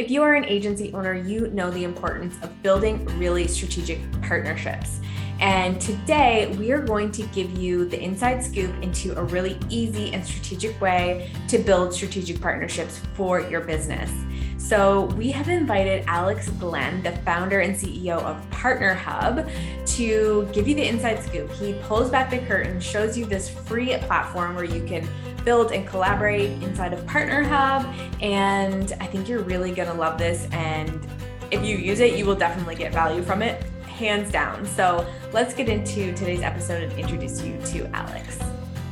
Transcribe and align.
If 0.00 0.10
you 0.10 0.22
are 0.22 0.32
an 0.32 0.46
agency 0.46 0.90
owner, 0.94 1.12
you 1.12 1.48
know 1.48 1.70
the 1.70 1.84
importance 1.84 2.34
of 2.42 2.62
building 2.62 3.04
really 3.18 3.46
strategic 3.46 4.00
partnerships. 4.22 4.98
And 5.40 5.78
today 5.78 6.56
we 6.58 6.72
are 6.72 6.80
going 6.80 7.12
to 7.12 7.22
give 7.34 7.58
you 7.58 7.84
the 7.84 8.02
inside 8.02 8.42
scoop 8.42 8.74
into 8.82 9.14
a 9.18 9.24
really 9.24 9.58
easy 9.68 10.14
and 10.14 10.24
strategic 10.24 10.80
way 10.80 11.30
to 11.48 11.58
build 11.58 11.92
strategic 11.92 12.40
partnerships 12.40 13.02
for 13.12 13.42
your 13.42 13.60
business. 13.60 14.10
So, 14.56 15.06
we 15.16 15.30
have 15.32 15.48
invited 15.48 16.04
Alex 16.06 16.48
Glenn, 16.50 17.02
the 17.02 17.12
founder 17.12 17.60
and 17.60 17.74
CEO 17.74 18.22
of 18.22 18.50
Partner 18.50 18.94
Hub, 18.94 19.48
to 19.84 20.48
give 20.52 20.68
you 20.68 20.74
the 20.74 20.86
inside 20.86 21.22
scoop. 21.22 21.50
He 21.52 21.74
pulls 21.82 22.08
back 22.10 22.30
the 22.30 22.38
curtain, 22.38 22.78
shows 22.80 23.18
you 23.18 23.24
this 23.24 23.50
free 23.50 23.96
platform 23.98 24.54
where 24.54 24.64
you 24.64 24.82
can 24.84 25.08
build 25.44 25.72
and 25.72 25.86
collaborate 25.86 26.50
inside 26.62 26.92
of 26.92 27.06
Partner 27.06 27.42
Hub. 27.42 27.86
And 28.20 28.92
I 29.00 29.06
think 29.06 29.28
you're 29.28 29.42
really 29.42 29.72
going 29.72 29.88
to 29.88 29.94
love 29.94 30.18
this. 30.18 30.46
And 30.52 31.06
if 31.50 31.64
you 31.64 31.76
use 31.76 32.00
it, 32.00 32.16
you 32.16 32.26
will 32.26 32.36
definitely 32.36 32.74
get 32.74 32.92
value 32.92 33.22
from 33.22 33.42
it, 33.42 33.62
hands 33.82 34.30
down. 34.30 34.66
So 34.66 35.06
let's 35.32 35.54
get 35.54 35.68
into 35.68 36.14
today's 36.14 36.42
episode 36.42 36.82
and 36.82 36.92
introduce 36.98 37.42
you 37.42 37.58
to 37.66 37.86
Alex. 37.94 38.38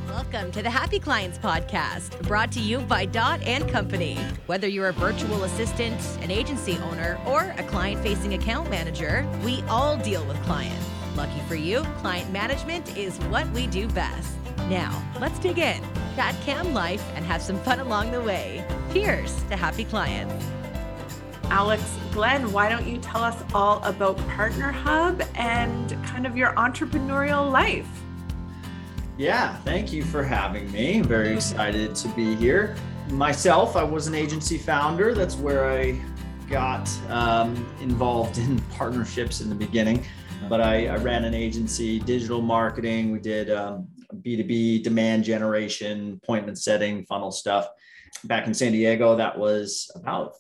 Welcome 0.08 0.50
to 0.52 0.62
the 0.62 0.70
Happy 0.70 0.98
Clients 0.98 1.38
Podcast, 1.38 2.20
brought 2.26 2.50
to 2.52 2.60
you 2.60 2.80
by 2.80 3.06
Dot 3.06 3.40
and 3.44 3.68
Company. 3.68 4.16
Whether 4.46 4.66
you're 4.68 4.88
a 4.88 4.92
virtual 4.92 5.44
assistant, 5.44 5.98
an 6.20 6.30
agency 6.30 6.76
owner, 6.78 7.18
or 7.24 7.54
a 7.56 7.62
client 7.62 8.02
facing 8.02 8.34
account 8.34 8.68
manager, 8.68 9.26
we 9.44 9.62
all 9.68 9.96
deal 9.96 10.24
with 10.26 10.36
clients. 10.42 10.84
Lucky 11.16 11.40
for 11.48 11.54
you, 11.54 11.82
client 11.98 12.30
management 12.32 12.96
is 12.96 13.16
what 13.26 13.48
we 13.50 13.68
do 13.68 13.88
best. 13.88 14.34
Now, 14.68 15.02
let's 15.18 15.38
dig 15.38 15.58
in, 15.58 15.82
chat 16.14 16.36
cam 16.42 16.74
life, 16.74 17.02
and 17.14 17.24
have 17.24 17.40
some 17.40 17.58
fun 17.60 17.80
along 17.80 18.12
the 18.12 18.20
way. 18.20 18.62
Cheers 18.92 19.34
to 19.44 19.56
happy 19.56 19.84
clients. 19.84 20.44
Alex 21.44 21.82
Glenn, 22.12 22.52
why 22.52 22.68
don't 22.68 22.86
you 22.86 22.98
tell 22.98 23.22
us 23.22 23.42
all 23.54 23.82
about 23.82 24.18
Partner 24.28 24.70
Hub 24.70 25.22
and 25.36 25.90
kind 26.04 26.26
of 26.26 26.36
your 26.36 26.52
entrepreneurial 26.52 27.50
life? 27.50 27.88
Yeah, 29.16 29.56
thank 29.60 29.90
you 29.90 30.04
for 30.04 30.22
having 30.22 30.70
me. 30.70 31.00
Very 31.00 31.32
excited 31.32 31.94
to 31.94 32.08
be 32.08 32.34
here. 32.34 32.76
Myself, 33.08 33.74
I 33.74 33.82
was 33.82 34.06
an 34.06 34.14
agency 34.14 34.58
founder. 34.58 35.14
That's 35.14 35.36
where 35.36 35.70
I 35.70 35.98
got 36.50 36.90
um, 37.08 37.66
involved 37.80 38.36
in 38.36 38.60
partnerships 38.76 39.40
in 39.40 39.48
the 39.48 39.54
beginning. 39.54 40.04
But 40.46 40.60
I, 40.60 40.88
I, 40.88 40.96
ran 40.96 41.24
an 41.24 41.34
agency, 41.34 41.98
digital 41.98 42.42
marketing. 42.42 43.10
We 43.10 43.18
did 43.18 43.50
um, 43.50 43.88
B2B 44.14 44.82
demand 44.82 45.24
generation, 45.24 46.20
appointment 46.22 46.58
setting, 46.58 47.04
funnel 47.06 47.30
stuff. 47.30 47.68
Back 48.24 48.46
in 48.46 48.54
San 48.54 48.72
Diego, 48.72 49.16
that 49.16 49.38
was 49.38 49.90
about 49.94 50.34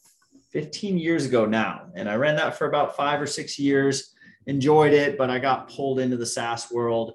15 0.50 0.98
years 0.98 1.26
ago 1.26 1.44
now. 1.44 1.82
And 1.94 2.08
I 2.08 2.14
ran 2.14 2.36
that 2.36 2.56
for 2.56 2.66
about 2.66 2.96
five 2.96 3.20
or 3.20 3.26
six 3.26 3.58
years, 3.58 4.14
enjoyed 4.46 4.92
it, 4.92 5.18
but 5.18 5.30
I 5.30 5.38
got 5.38 5.68
pulled 5.68 6.00
into 6.00 6.16
the 6.16 6.26
SaaS 6.26 6.70
world 6.70 7.12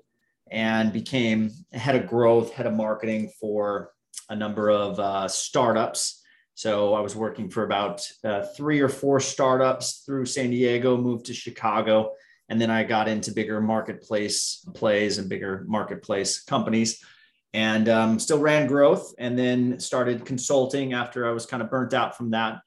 and 0.52 0.94
became 0.94 1.52
head 1.72 1.96
of 1.96 2.08
growth, 2.08 2.54
head 2.54 2.68
of 2.68 2.74
marketing 2.74 3.32
for 3.40 3.92
a 4.30 4.36
number 4.36 4.70
of 4.70 5.00
uh, 5.00 5.28
startups. 5.28 6.22
So 6.54 6.94
I 6.94 7.00
was 7.00 7.16
working 7.16 7.50
for 7.50 7.64
about 7.64 8.08
uh, 8.24 8.44
three 8.56 8.80
or 8.80 8.90
four 8.90 9.20
startups 9.20 10.04
through 10.06 10.28
San 10.28 10.52
Diego, 10.52 10.96
moved 10.96 11.26
to 11.26 11.34
Chicago, 11.34 12.12
and 12.54 12.62
then 12.62 12.70
I 12.70 12.84
got 12.84 13.08
into 13.08 13.32
bigger 13.32 13.60
marketplace 13.60 14.64
plays 14.76 15.18
and 15.18 15.28
bigger 15.28 15.66
marketplace 15.68 16.44
companies 16.44 17.04
and 17.52 17.90
um, 17.90 18.20
still 18.20 18.38
ran 18.38 18.68
growth 18.68 19.12
and 19.18 19.36
then 19.36 19.80
started 19.80 20.24
consulting 20.24 20.94
after 20.94 21.28
I 21.28 21.32
was 21.32 21.48
kind 21.48 21.64
of 21.64 21.72
burnt 21.72 21.96
out 21.96 22.16
from 22.16 22.30
that. 22.30 22.62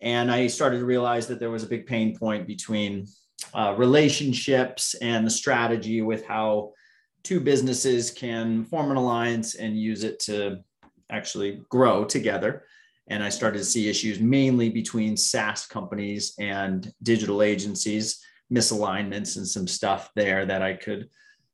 And 0.00 0.32
I 0.32 0.48
started 0.48 0.80
to 0.80 0.84
realize 0.84 1.28
that 1.28 1.38
there 1.38 1.52
was 1.52 1.62
a 1.62 1.68
big 1.68 1.86
pain 1.86 2.18
point 2.18 2.48
between 2.48 3.06
uh, 3.54 3.76
relationships 3.78 4.94
and 4.94 5.24
the 5.24 5.30
strategy 5.30 6.02
with 6.02 6.26
how 6.26 6.72
two 7.22 7.38
businesses 7.38 8.10
can 8.10 8.64
form 8.64 8.90
an 8.90 8.96
alliance 8.96 9.54
and 9.54 9.80
use 9.80 10.02
it 10.02 10.18
to 10.22 10.56
actually 11.08 11.62
grow 11.68 12.04
together. 12.04 12.64
And 13.06 13.22
I 13.22 13.28
started 13.28 13.58
to 13.58 13.64
see 13.64 13.88
issues 13.88 14.18
mainly 14.18 14.70
between 14.70 15.16
SaaS 15.16 15.68
companies 15.68 16.34
and 16.40 16.92
digital 17.04 17.42
agencies 17.42 18.24
misalignments 18.52 19.36
and 19.36 19.46
some 19.46 19.66
stuff 19.66 20.10
there 20.14 20.44
that 20.46 20.62
I 20.62 20.74
could, 20.74 21.08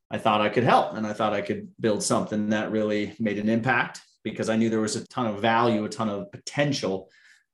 I 0.09 0.17
thought 0.17 0.41
I 0.41 0.49
could 0.49 0.63
help. 0.63 0.93
And 0.93 1.05
I 1.05 1.13
thought 1.13 1.33
I 1.33 1.41
could 1.41 1.69
build 1.79 2.03
something 2.03 2.49
that 2.49 2.71
really 2.71 3.15
made 3.19 3.39
an 3.39 3.49
impact 3.49 4.01
because 4.23 4.49
I 4.49 4.55
knew 4.55 4.69
there 4.69 4.79
was 4.79 4.95
a 4.95 5.07
ton 5.07 5.27
of 5.27 5.41
value, 5.41 5.85
a 5.85 5.89
ton 5.89 6.09
of 6.09 6.31
potential. 6.31 7.09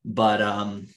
But 0.05 0.41
um, 0.41 0.87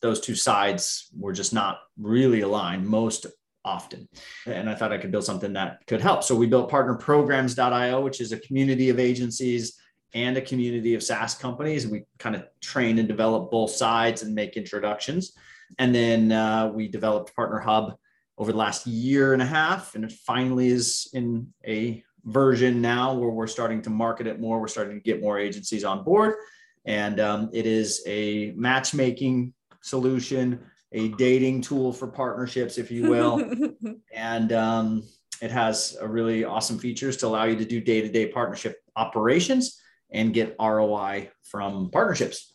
those 0.00 0.20
two 0.20 0.34
sides 0.34 1.08
were 1.16 1.32
just 1.32 1.52
not 1.52 1.80
really 1.96 2.40
aligned 2.40 2.86
most 2.86 3.26
often. 3.64 4.08
And 4.46 4.68
I 4.68 4.74
thought 4.74 4.92
I 4.92 4.98
could 4.98 5.12
build 5.12 5.24
something 5.24 5.52
that 5.52 5.86
could 5.86 6.00
help. 6.00 6.24
So 6.24 6.34
we 6.34 6.46
built 6.46 6.70
partnerprograms.io, 6.70 8.00
which 8.00 8.20
is 8.20 8.32
a 8.32 8.38
community 8.38 8.88
of 8.88 8.98
agencies 8.98 9.78
and 10.14 10.36
a 10.36 10.42
community 10.42 10.94
of 10.94 11.02
SaaS 11.02 11.34
companies. 11.34 11.84
And 11.84 11.92
we 11.92 12.04
kind 12.18 12.34
of 12.34 12.44
train 12.60 12.98
and 12.98 13.08
develop 13.08 13.50
both 13.50 13.70
sides 13.70 14.22
and 14.22 14.34
make 14.34 14.56
introductions. 14.56 15.32
And 15.78 15.94
then 15.94 16.32
uh, 16.32 16.68
we 16.68 16.88
developed 16.88 17.34
Partner 17.34 17.58
Hub 17.58 17.94
over 18.38 18.52
the 18.52 18.58
last 18.58 18.86
year 18.86 19.32
and 19.32 19.42
a 19.42 19.46
half, 19.46 19.94
and 19.94 20.04
it 20.04 20.12
finally 20.12 20.68
is 20.68 21.10
in 21.12 21.52
a 21.66 22.02
version 22.24 22.80
now 22.80 23.14
where 23.14 23.30
we're 23.30 23.46
starting 23.46 23.82
to 23.82 23.90
market 23.90 24.26
it 24.26 24.40
more. 24.40 24.60
We're 24.60 24.68
starting 24.68 24.96
to 24.96 25.02
get 25.02 25.20
more 25.20 25.38
agencies 25.38 25.84
on 25.84 26.04
board, 26.04 26.34
and 26.84 27.20
um, 27.20 27.50
it 27.52 27.66
is 27.66 28.02
a 28.06 28.52
matchmaking 28.56 29.52
solution, 29.82 30.60
a 30.92 31.08
dating 31.08 31.60
tool 31.60 31.92
for 31.92 32.06
partnerships, 32.06 32.78
if 32.78 32.90
you 32.90 33.10
will, 33.10 33.50
and 34.14 34.52
um, 34.52 35.02
it 35.40 35.50
has 35.50 35.96
a 36.00 36.08
really 36.08 36.44
awesome 36.44 36.78
features 36.78 37.16
to 37.18 37.26
allow 37.26 37.44
you 37.44 37.56
to 37.56 37.64
do 37.64 37.80
day-to-day 37.80 38.28
partnership 38.28 38.80
operations 38.96 39.80
and 40.10 40.32
get 40.32 40.54
ROI 40.60 41.30
from 41.42 41.90
partnerships. 41.90 42.54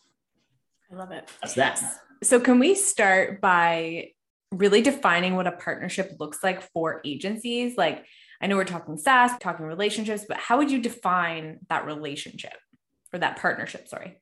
I 0.90 0.94
love 0.94 1.10
it. 1.10 1.28
That's 1.42 1.54
that. 1.54 1.82
So, 2.22 2.40
can 2.40 2.58
we 2.58 2.74
start 2.74 3.40
by 3.40 4.12
really 4.50 4.82
defining 4.82 5.36
what 5.36 5.46
a 5.46 5.52
partnership 5.52 6.16
looks 6.18 6.42
like 6.42 6.62
for 6.72 7.00
agencies? 7.04 7.76
Like, 7.76 8.04
I 8.40 8.46
know 8.46 8.56
we're 8.56 8.64
talking 8.64 8.96
SaaS, 8.96 9.32
talking 9.40 9.66
relationships, 9.66 10.24
but 10.28 10.36
how 10.36 10.58
would 10.58 10.70
you 10.70 10.80
define 10.80 11.58
that 11.68 11.86
relationship 11.86 12.54
or 13.12 13.18
that 13.18 13.38
partnership? 13.38 13.88
Sorry. 13.88 14.20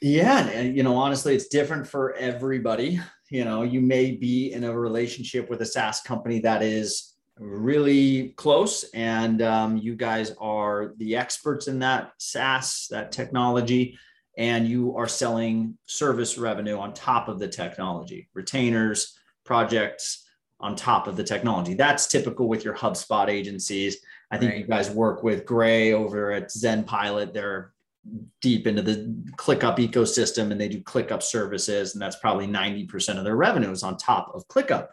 Yeah, 0.00 0.48
and 0.48 0.76
you 0.76 0.82
know, 0.82 0.96
honestly, 0.96 1.34
it's 1.34 1.48
different 1.48 1.86
for 1.86 2.14
everybody. 2.14 3.00
You 3.30 3.44
know, 3.44 3.62
you 3.62 3.80
may 3.80 4.12
be 4.12 4.52
in 4.52 4.64
a 4.64 4.78
relationship 4.78 5.48
with 5.48 5.62
a 5.62 5.66
SaaS 5.66 6.00
company 6.00 6.40
that 6.40 6.62
is 6.62 7.14
really 7.38 8.34
close, 8.36 8.84
and 8.94 9.40
um, 9.40 9.76
you 9.76 9.96
guys 9.96 10.32
are 10.38 10.92
the 10.98 11.16
experts 11.16 11.68
in 11.68 11.78
that 11.80 12.12
SaaS, 12.18 12.86
that 12.90 13.12
technology 13.12 13.98
and 14.36 14.66
you 14.66 14.96
are 14.96 15.06
selling 15.06 15.76
service 15.86 16.38
revenue 16.38 16.78
on 16.78 16.92
top 16.92 17.28
of 17.28 17.38
the 17.38 17.48
technology, 17.48 18.28
retainers, 18.34 19.18
projects 19.44 20.24
on 20.60 20.74
top 20.76 21.06
of 21.06 21.16
the 21.16 21.24
technology. 21.24 21.74
That's 21.74 22.06
typical 22.06 22.48
with 22.48 22.64
your 22.64 22.74
HubSpot 22.74 23.28
agencies. 23.28 23.98
I 24.30 24.38
think 24.38 24.52
right. 24.52 24.60
you 24.60 24.66
guys 24.66 24.90
work 24.90 25.22
with 25.22 25.44
Gray 25.44 25.92
over 25.92 26.32
at 26.32 26.50
Zenpilot. 26.50 27.32
They're 27.32 27.72
deep 28.40 28.66
into 28.66 28.82
the 28.82 29.14
ClickUp 29.36 29.78
ecosystem 29.78 30.50
and 30.50 30.60
they 30.60 30.68
do 30.68 30.80
ClickUp 30.82 31.22
services, 31.22 31.94
and 31.94 32.02
that's 32.02 32.16
probably 32.16 32.46
90% 32.46 33.18
of 33.18 33.24
their 33.24 33.36
revenues 33.36 33.82
on 33.82 33.96
top 33.96 34.32
of 34.34 34.46
ClickUp. 34.48 34.88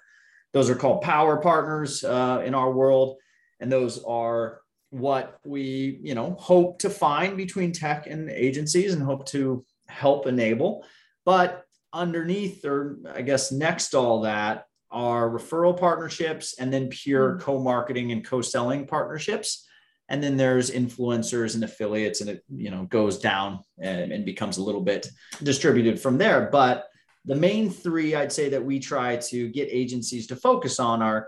Those 0.54 0.70
are 0.70 0.76
called 0.76 1.02
power 1.02 1.38
partners 1.38 2.04
uh, 2.04 2.44
in 2.46 2.54
our 2.54 2.72
world, 2.72 3.18
and 3.60 3.72
those 3.72 4.04
are 4.04 4.61
what 4.92 5.40
we 5.46 6.00
you 6.04 6.14
know 6.14 6.36
hope 6.40 6.80
to 6.80 6.90
find 6.90 7.36
between 7.36 7.72
tech 7.72 8.08
and 8.08 8.30
agencies 8.30 8.94
and 8.94 9.02
hope 9.02 9.26
to 9.28 9.66
help 9.88 10.28
enable. 10.28 10.86
But 11.26 11.66
underneath 11.94 12.64
or 12.64 12.98
i 13.14 13.22
guess 13.22 13.52
next 13.52 13.90
to 13.90 13.98
all 13.98 14.22
that 14.22 14.66
are 14.92 15.30
referral 15.30 15.78
partnerships 15.78 16.56
and 16.58 16.72
then 16.72 16.88
pure 16.88 17.34
mm. 17.34 17.42
co-marketing 17.42 18.14
and 18.14 18.26
co-selling 18.26 18.86
partnerships. 18.86 19.68
And 20.08 20.22
then 20.22 20.36
there's 20.36 20.72
influencers 20.72 21.56
and 21.56 21.64
affiliates 21.64 22.22
and 22.22 22.30
it 22.30 22.44
you 22.50 22.70
know 22.70 22.84
goes 22.86 23.20
down 23.20 23.60
and, 23.80 24.12
and 24.12 24.26
becomes 24.26 24.58
a 24.58 24.64
little 24.64 24.82
bit 24.82 25.08
distributed 25.44 26.00
from 26.00 26.18
there. 26.18 26.50
But 26.52 26.88
the 27.26 27.36
main 27.36 27.70
three 27.70 28.16
i'd 28.16 28.32
say 28.32 28.50
that 28.50 28.64
we 28.64 28.80
try 28.80 29.16
to 29.16 29.48
get 29.50 29.68
agencies 29.72 30.28
to 30.28 30.36
focus 30.36 30.80
on 30.80 31.02
are 31.02 31.28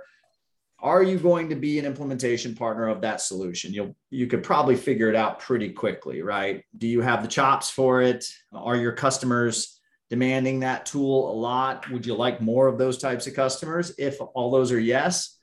are 0.84 1.02
you 1.02 1.18
going 1.18 1.50
to 1.50 1.56
be 1.56 1.80
an 1.80 1.86
implementation 1.86 2.54
partner 2.54 2.90
of 2.90 3.02
that 3.02 3.22
solution? 3.22 3.74
You'll 3.74 3.96
you 4.10 4.28
could 4.28 4.44
probably 4.44 4.76
figure 4.76 5.10
it 5.10 5.16
out 5.16 5.40
pretty 5.40 5.70
quickly 5.70 6.22
right? 6.22 6.64
Do 6.78 6.88
you 6.88 7.02
have 7.02 7.24
the 7.24 7.28
chops 7.30 7.70
for 7.70 8.02
it? 8.02 8.26
Are 8.52 8.76
your 8.76 8.92
customers 8.92 9.80
demanding 10.10 10.60
that 10.60 10.86
tool 10.86 11.32
a 11.32 11.36
lot? 11.36 11.90
Would 11.90 12.06
you 12.06 12.14
like 12.16 12.42
more 12.42 12.68
of 12.68 12.78
those 12.78 12.98
types 12.98 13.26
of 13.26 13.34
customers? 13.34 13.96
If 13.98 14.20
all 14.36 14.52
those 14.52 14.72
are 14.72 14.80
yes 14.80 15.40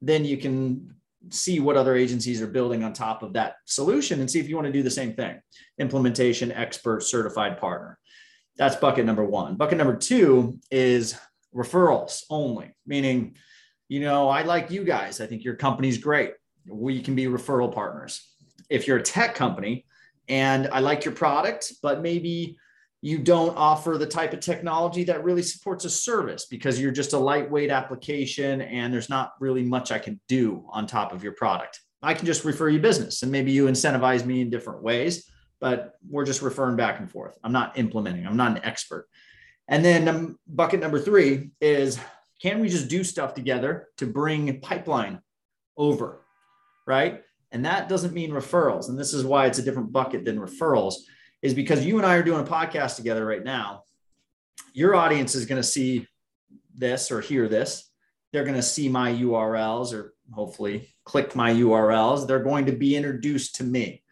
then 0.00 0.24
you 0.24 0.36
can 0.36 0.94
see 1.30 1.58
what 1.60 1.76
other 1.76 1.96
agencies 1.96 2.42
are 2.42 2.46
building 2.46 2.84
on 2.84 2.92
top 2.92 3.22
of 3.22 3.32
that 3.32 3.56
solution 3.64 4.20
and 4.20 4.30
see 4.30 4.38
if 4.38 4.48
you 4.48 4.54
want 4.54 4.66
to 4.66 4.72
do 4.72 4.82
the 4.82 4.90
same 4.90 5.14
thing. 5.14 5.40
Implementation 5.78 6.52
expert 6.52 7.02
certified 7.02 7.58
partner. 7.58 7.98
That's 8.56 8.76
bucket 8.76 9.06
number 9.06 9.24
one. 9.24 9.56
Bucket 9.56 9.78
number 9.78 9.96
two 9.96 10.60
is 10.70 11.18
referrals 11.54 12.22
only, 12.30 12.74
meaning, 12.86 13.36
you 13.88 14.00
know, 14.00 14.28
I 14.28 14.42
like 14.42 14.70
you 14.70 14.84
guys. 14.84 15.20
I 15.20 15.26
think 15.26 15.44
your 15.44 15.56
company's 15.56 15.98
great. 15.98 16.32
We 16.66 17.00
can 17.00 17.14
be 17.14 17.26
referral 17.26 17.72
partners. 17.72 18.30
If 18.70 18.86
you're 18.86 18.98
a 18.98 19.02
tech 19.02 19.34
company 19.34 19.84
and 20.28 20.68
I 20.68 20.80
like 20.80 21.04
your 21.04 21.14
product, 21.14 21.74
but 21.82 22.00
maybe 22.00 22.56
you 23.02 23.18
don't 23.18 23.54
offer 23.56 23.98
the 23.98 24.06
type 24.06 24.32
of 24.32 24.40
technology 24.40 25.04
that 25.04 25.22
really 25.22 25.42
supports 25.42 25.84
a 25.84 25.90
service 25.90 26.46
because 26.46 26.80
you're 26.80 26.90
just 26.90 27.12
a 27.12 27.18
lightweight 27.18 27.68
application 27.68 28.62
and 28.62 28.92
there's 28.92 29.10
not 29.10 29.34
really 29.40 29.62
much 29.62 29.92
I 29.92 29.98
can 29.98 30.18
do 30.26 30.64
on 30.70 30.86
top 30.86 31.12
of 31.12 31.22
your 31.22 31.32
product. 31.32 31.80
I 32.02 32.14
can 32.14 32.24
just 32.24 32.44
refer 32.44 32.70
you 32.70 32.78
business 32.78 33.22
and 33.22 33.30
maybe 33.30 33.52
you 33.52 33.66
incentivize 33.66 34.24
me 34.24 34.40
in 34.40 34.48
different 34.48 34.82
ways, 34.82 35.30
but 35.60 35.96
we're 36.08 36.24
just 36.24 36.40
referring 36.40 36.76
back 36.76 36.98
and 36.98 37.10
forth. 37.10 37.36
I'm 37.44 37.52
not 37.52 37.76
implementing, 37.76 38.26
I'm 38.26 38.38
not 38.38 38.56
an 38.56 38.64
expert. 38.64 39.06
And 39.68 39.84
then 39.84 40.08
um, 40.08 40.38
bucket 40.46 40.80
number 40.80 40.98
three 40.98 41.50
is 41.60 41.98
can 42.40 42.60
we 42.60 42.68
just 42.68 42.88
do 42.88 43.04
stuff 43.04 43.34
together 43.34 43.88
to 43.98 44.06
bring 44.06 44.60
pipeline 44.60 45.20
over? 45.76 46.20
Right. 46.86 47.22
And 47.52 47.64
that 47.64 47.88
doesn't 47.88 48.12
mean 48.12 48.30
referrals. 48.30 48.88
And 48.88 48.98
this 48.98 49.14
is 49.14 49.24
why 49.24 49.46
it's 49.46 49.58
a 49.58 49.62
different 49.62 49.92
bucket 49.92 50.24
than 50.24 50.38
referrals 50.38 50.94
is 51.40 51.54
because 51.54 51.84
you 51.84 51.98
and 51.98 52.06
I 52.06 52.16
are 52.16 52.22
doing 52.22 52.40
a 52.40 52.50
podcast 52.50 52.96
together 52.96 53.24
right 53.24 53.44
now. 53.44 53.84
Your 54.72 54.94
audience 54.94 55.34
is 55.34 55.46
going 55.46 55.60
to 55.60 55.66
see 55.66 56.06
this 56.74 57.12
or 57.12 57.20
hear 57.20 57.48
this. 57.48 57.90
They're 58.32 58.44
going 58.44 58.56
to 58.56 58.62
see 58.62 58.88
my 58.88 59.12
URLs 59.12 59.92
or 59.92 60.14
hopefully 60.32 60.94
click 61.04 61.36
my 61.36 61.52
URLs. 61.52 62.26
They're 62.26 62.42
going 62.42 62.66
to 62.66 62.72
be 62.72 62.96
introduced 62.96 63.56
to 63.56 63.64
me. 63.64 64.02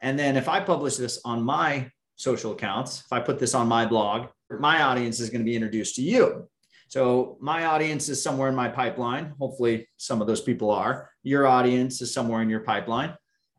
And 0.00 0.18
then 0.18 0.36
if 0.36 0.48
I 0.48 0.60
publish 0.60 0.96
this 0.96 1.20
on 1.24 1.42
my 1.42 1.90
social 2.16 2.52
accounts, 2.52 3.02
if 3.04 3.12
I 3.12 3.20
put 3.20 3.38
this 3.38 3.54
on 3.54 3.68
my 3.68 3.86
blog, 3.86 4.28
my 4.50 4.82
audience 4.82 5.20
is 5.20 5.30
going 5.30 5.42
to 5.42 5.44
be 5.44 5.54
introduced 5.54 5.94
to 5.96 6.02
you. 6.02 6.48
So 6.88 7.36
my 7.40 7.64
audience 7.64 8.08
is 8.08 8.22
somewhere 8.22 8.48
in 8.48 8.54
my 8.54 8.68
pipeline. 8.68 9.34
Hopefully, 9.38 9.88
some 9.96 10.20
of 10.20 10.26
those 10.26 10.40
people 10.40 10.70
are. 10.70 11.10
Your 11.22 11.46
audience 11.46 12.00
is 12.00 12.14
somewhere 12.14 12.42
in 12.42 12.50
your 12.50 12.60
pipeline. 12.60 13.14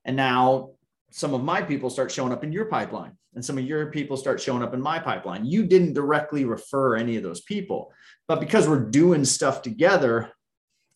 And 0.06 0.16
now 0.16 0.72
some 1.12 1.34
of 1.34 1.44
my 1.44 1.62
people 1.62 1.90
start 1.90 2.12
showing 2.12 2.32
up 2.32 2.44
in 2.44 2.52
your 2.52 2.66
pipeline 2.66 3.12
and 3.36 3.46
some 3.46 3.58
of 3.58 3.66
your 3.66 3.88
people 3.92 4.18
start 4.18 4.42
showing 4.42 4.64
up 4.64 4.74
in 4.74 4.82
my 4.82 4.98
pipeline. 4.98 5.46
You 5.46 5.64
didn't 5.64 5.94
directly 5.94 6.46
refer 6.46 6.96
any 6.96 7.18
of 7.18 7.24
those 7.24 7.42
people, 7.42 7.94
but 8.28 8.40
because 8.40 8.68
we're 8.68 8.90
doing 8.90 9.24
stuff 9.26 9.62
together, 9.62 10.32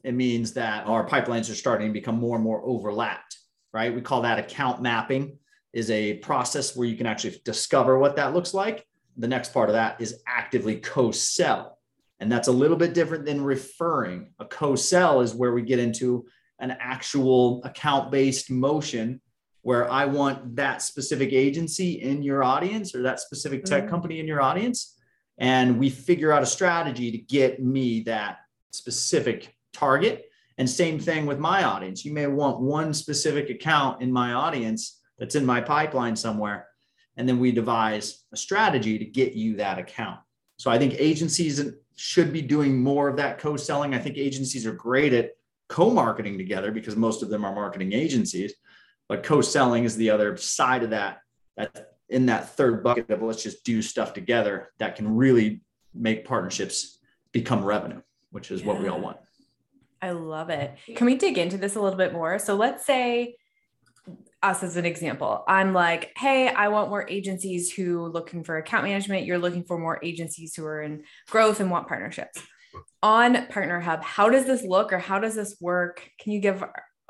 it 0.03 0.13
means 0.13 0.53
that 0.53 0.87
our 0.87 1.07
pipelines 1.07 1.51
are 1.51 1.55
starting 1.55 1.87
to 1.87 1.93
become 1.93 2.15
more 2.15 2.35
and 2.35 2.43
more 2.43 2.63
overlapped, 2.65 3.37
right? 3.73 3.93
We 3.93 4.01
call 4.01 4.23
that 4.23 4.39
account 4.39 4.81
mapping 4.81 5.37
is 5.71 5.91
a 5.91 6.15
process 6.15 6.75
where 6.75 6.87
you 6.87 6.97
can 6.97 7.05
actually 7.05 7.39
discover 7.45 7.99
what 7.99 8.15
that 8.15 8.33
looks 8.33 8.53
like. 8.53 8.87
The 9.17 9.27
next 9.27 9.53
part 9.53 9.69
of 9.69 9.73
that 9.73 10.01
is 10.01 10.21
actively 10.27 10.77
co-sell. 10.77 11.77
And 12.21 12.31
that's 12.31 12.47
a 12.47 12.51
little 12.51 12.77
bit 12.77 12.93
different 12.93 13.25
than 13.25 13.43
referring. 13.43 14.31
A 14.39 14.45
co-sell 14.45 15.21
is 15.21 15.33
where 15.33 15.53
we 15.53 15.63
get 15.63 15.79
into 15.79 16.25
an 16.59 16.77
actual 16.79 17.63
account-based 17.65 18.51
motion 18.51 19.19
where 19.63 19.91
I 19.91 20.05
want 20.05 20.55
that 20.55 20.83
specific 20.83 21.33
agency 21.33 22.01
in 22.01 22.21
your 22.21 22.43
audience 22.43 22.93
or 22.93 23.01
that 23.01 23.19
specific 23.19 23.65
tech 23.65 23.83
mm-hmm. 23.83 23.89
company 23.89 24.19
in 24.19 24.27
your 24.27 24.39
audience. 24.39 24.95
And 25.39 25.79
we 25.79 25.89
figure 25.89 26.31
out 26.31 26.43
a 26.43 26.45
strategy 26.47 27.11
to 27.11 27.17
get 27.17 27.61
me 27.61 28.01
that 28.01 28.37
specific 28.69 29.55
target. 29.73 30.25
And 30.59 30.69
same 30.69 30.99
thing 30.99 31.25
with 31.25 31.39
my 31.39 31.63
audience. 31.63 32.05
You 32.05 32.13
may 32.13 32.27
want 32.27 32.59
one 32.59 32.93
specific 32.93 33.49
account 33.49 34.03
in 34.03 34.11
my 34.11 34.33
audience 34.33 35.01
that's 35.17 35.33
in 35.33 35.45
my 35.45 35.59
pipeline 35.59 36.15
somewhere. 36.15 36.67
And 37.17 37.27
then 37.27 37.39
we 37.39 37.51
devise 37.51 38.23
a 38.31 38.37
strategy 38.37 38.99
to 38.99 39.05
get 39.05 39.33
you 39.33 39.55
that 39.55 39.79
account. 39.79 40.19
So 40.57 40.69
I 40.69 40.77
think 40.77 40.93
agencies 40.99 41.59
should 42.01 42.33
be 42.33 42.41
doing 42.41 42.81
more 42.81 43.07
of 43.07 43.17
that 43.17 43.39
co 43.39 43.57
selling. 43.57 43.93
I 43.93 43.99
think 43.99 44.17
agencies 44.17 44.65
are 44.65 44.73
great 44.73 45.13
at 45.13 45.31
co 45.69 45.89
marketing 45.89 46.37
together 46.37 46.71
because 46.71 46.95
most 46.95 47.23
of 47.23 47.29
them 47.29 47.45
are 47.45 47.55
marketing 47.55 47.93
agencies 47.93 48.53
but 49.11 49.23
co-selling 49.23 49.83
is 49.83 49.97
the 49.97 50.09
other 50.09 50.37
side 50.37 50.83
of 50.83 50.91
that 50.91 51.19
that 51.57 51.95
in 52.07 52.27
that 52.27 52.55
third 52.55 52.81
bucket 52.81 53.09
of 53.09 53.21
let's 53.21 53.43
just 53.43 53.65
do 53.65 53.81
stuff 53.81 54.13
together 54.13 54.71
that 54.79 54.95
can 54.95 55.17
really 55.17 55.61
make 55.93 56.23
partnerships 56.23 56.97
become 57.33 57.61
revenue 57.61 58.01
which 58.31 58.51
is 58.51 58.61
yeah. 58.61 58.67
what 58.67 58.81
we 58.81 58.87
all 58.87 59.01
want 59.01 59.17
i 60.01 60.11
love 60.11 60.49
it 60.49 60.77
can 60.95 61.05
we 61.05 61.15
dig 61.15 61.37
into 61.37 61.57
this 61.57 61.75
a 61.75 61.81
little 61.81 61.97
bit 61.97 62.13
more 62.13 62.39
so 62.39 62.55
let's 62.55 62.85
say 62.85 63.35
us 64.43 64.63
as 64.63 64.75
an 64.75 64.85
example 64.85 65.43
i'm 65.47 65.73
like 65.73 66.11
hey 66.17 66.47
i 66.47 66.67
want 66.67 66.89
more 66.89 67.07
agencies 67.09 67.71
who 67.71 68.07
looking 68.07 68.43
for 68.43 68.57
account 68.57 68.83
management 68.83 69.25
you're 69.25 69.37
looking 69.37 69.63
for 69.63 69.77
more 69.77 69.99
agencies 70.03 70.55
who 70.55 70.65
are 70.65 70.81
in 70.81 71.03
growth 71.29 71.59
and 71.59 71.69
want 71.69 71.87
partnerships 71.87 72.41
on 73.03 73.45
partner 73.47 73.79
hub 73.79 74.03
how 74.03 74.29
does 74.29 74.45
this 74.45 74.63
look 74.63 74.91
or 74.91 74.97
how 74.99 75.19
does 75.19 75.35
this 75.35 75.57
work 75.61 76.09
can 76.19 76.31
you 76.31 76.39
give 76.39 76.63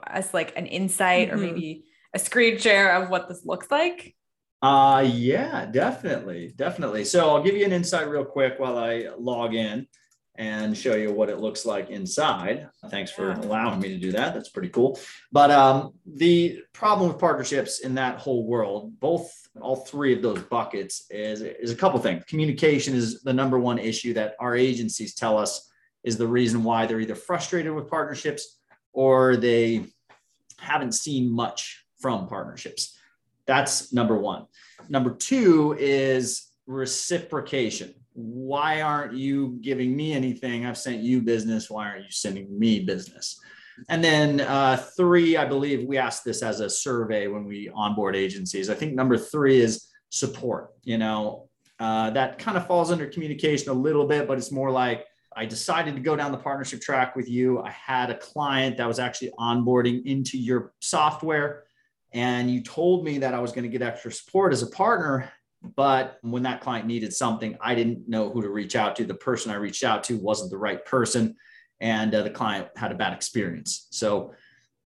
us 0.07 0.33
like 0.33 0.55
an 0.57 0.65
insight 0.65 1.29
mm-hmm. 1.29 1.39
or 1.39 1.41
maybe 1.41 1.85
a 2.13 2.19
screen 2.19 2.57
share 2.57 3.01
of 3.01 3.09
what 3.09 3.27
this 3.27 3.45
looks 3.45 3.69
like? 3.71 4.15
Uh 4.61 5.07
yeah, 5.11 5.65
definitely. 5.65 6.53
Definitely. 6.55 7.05
So 7.05 7.29
I'll 7.29 7.43
give 7.43 7.55
you 7.55 7.65
an 7.65 7.71
insight 7.71 8.09
real 8.09 8.25
quick 8.25 8.55
while 8.59 8.77
I 8.77 9.09
log 9.17 9.55
in 9.55 9.87
and 10.35 10.77
show 10.77 10.95
you 10.95 11.11
what 11.11 11.29
it 11.29 11.39
looks 11.39 11.65
like 11.65 11.89
inside. 11.89 12.67
Thanks 12.89 13.11
for 13.11 13.31
allowing 13.31 13.79
me 13.79 13.89
to 13.89 13.97
do 13.97 14.11
that. 14.13 14.33
That's 14.33 14.49
pretty 14.49 14.69
cool. 14.69 14.99
But 15.31 15.51
um, 15.51 15.93
the 16.05 16.61
problem 16.73 17.09
with 17.09 17.19
partnerships 17.19 17.81
in 17.81 17.95
that 17.95 18.19
whole 18.19 18.45
world, 18.45 18.99
both 18.99 19.29
all 19.59 19.75
three 19.75 20.13
of 20.15 20.21
those 20.21 20.41
buckets, 20.43 21.05
is 21.09 21.41
is 21.41 21.71
a 21.71 21.75
couple 21.75 21.99
things. 21.99 22.23
Communication 22.25 22.95
is 22.95 23.21
the 23.21 23.33
number 23.33 23.59
one 23.59 23.77
issue 23.77 24.13
that 24.13 24.35
our 24.39 24.55
agencies 24.55 25.13
tell 25.13 25.37
us 25.37 25.69
is 26.03 26.17
the 26.17 26.27
reason 26.27 26.63
why 26.63 26.85
they're 26.85 26.99
either 27.01 27.15
frustrated 27.15 27.73
with 27.73 27.89
partnerships 27.89 28.57
or 28.93 29.35
they 29.35 29.85
haven't 30.57 30.93
seen 30.93 31.31
much 31.31 31.85
from 31.99 32.27
partnerships. 32.27 32.97
That's 33.45 33.91
number 33.93 34.17
one. 34.17 34.45
Number 34.89 35.13
two 35.13 35.75
is 35.77 36.51
reciprocation. 36.67 37.93
Why 38.21 38.81
aren't 38.81 39.13
you 39.13 39.59
giving 39.61 39.95
me 39.95 40.13
anything? 40.13 40.65
I've 40.65 40.77
sent 40.77 41.01
you 41.01 41.21
business. 41.21 41.69
Why 41.69 41.87
aren't 41.87 42.05
you 42.05 42.11
sending 42.11 42.57
me 42.57 42.81
business? 42.81 43.39
And 43.89 44.03
then 44.03 44.41
uh, 44.41 44.77
three, 44.77 45.37
I 45.37 45.45
believe 45.45 45.87
we 45.87 45.97
asked 45.97 46.23
this 46.23 46.43
as 46.43 46.59
a 46.59 46.69
survey 46.69 47.27
when 47.27 47.45
we 47.45 47.69
onboard 47.73 48.15
agencies. 48.15 48.69
I 48.69 48.75
think 48.75 48.93
number 48.93 49.17
three 49.17 49.59
is 49.59 49.87
support. 50.09 50.69
You 50.83 50.97
know, 50.97 51.49
uh, 51.79 52.11
that 52.11 52.37
kind 52.37 52.57
of 52.57 52.67
falls 52.67 52.91
under 52.91 53.07
communication 53.07 53.69
a 53.69 53.73
little 53.73 54.05
bit, 54.05 54.27
but 54.27 54.37
it's 54.37 54.51
more 54.51 54.69
like 54.69 55.05
I 55.35 55.45
decided 55.45 55.95
to 55.95 56.01
go 56.01 56.15
down 56.15 56.31
the 56.31 56.37
partnership 56.37 56.81
track 56.81 57.15
with 57.15 57.29
you. 57.29 57.61
I 57.61 57.71
had 57.71 58.09
a 58.09 58.17
client 58.17 58.77
that 58.77 58.87
was 58.87 58.99
actually 58.99 59.31
onboarding 59.39 60.05
into 60.05 60.37
your 60.37 60.73
software 60.81 61.63
and 62.13 62.51
you 62.51 62.61
told 62.61 63.05
me 63.05 63.19
that 63.19 63.33
I 63.33 63.39
was 63.39 63.51
going 63.51 63.63
to 63.63 63.69
get 63.69 63.81
extra 63.81 64.11
support 64.11 64.51
as 64.51 64.61
a 64.63 64.67
partner. 64.67 65.31
But 65.63 66.17
when 66.21 66.43
that 66.43 66.61
client 66.61 66.87
needed 66.87 67.13
something, 67.13 67.55
I 67.61 67.75
didn't 67.75 68.09
know 68.09 68.29
who 68.29 68.41
to 68.41 68.49
reach 68.49 68.75
out 68.75 68.95
to. 68.95 69.05
The 69.05 69.13
person 69.13 69.51
I 69.51 69.55
reached 69.55 69.83
out 69.83 70.03
to 70.05 70.17
wasn't 70.17 70.49
the 70.49 70.57
right 70.57 70.83
person, 70.85 71.35
and 71.79 72.13
uh, 72.13 72.23
the 72.23 72.31
client 72.31 72.69
had 72.75 72.91
a 72.91 72.95
bad 72.95 73.13
experience. 73.13 73.87
So 73.91 74.33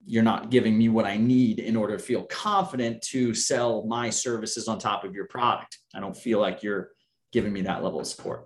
you're 0.05 0.23
not 0.23 0.49
giving 0.49 0.77
me 0.77 0.89
what 0.89 1.05
I 1.05 1.17
need 1.17 1.59
in 1.59 1.75
order 1.75 1.97
to 1.97 2.03
feel 2.03 2.23
confident 2.23 3.01
to 3.03 3.33
sell 3.33 3.85
my 3.85 4.09
services 4.09 4.67
on 4.67 4.79
top 4.79 5.03
of 5.03 5.13
your 5.13 5.25
product. 5.25 5.79
I 5.93 5.99
don't 5.99 6.15
feel 6.15 6.39
like 6.39 6.63
you're 6.63 6.91
giving 7.31 7.51
me 7.51 7.61
that 7.61 7.83
level 7.83 7.99
of 7.99 8.07
support. 8.07 8.45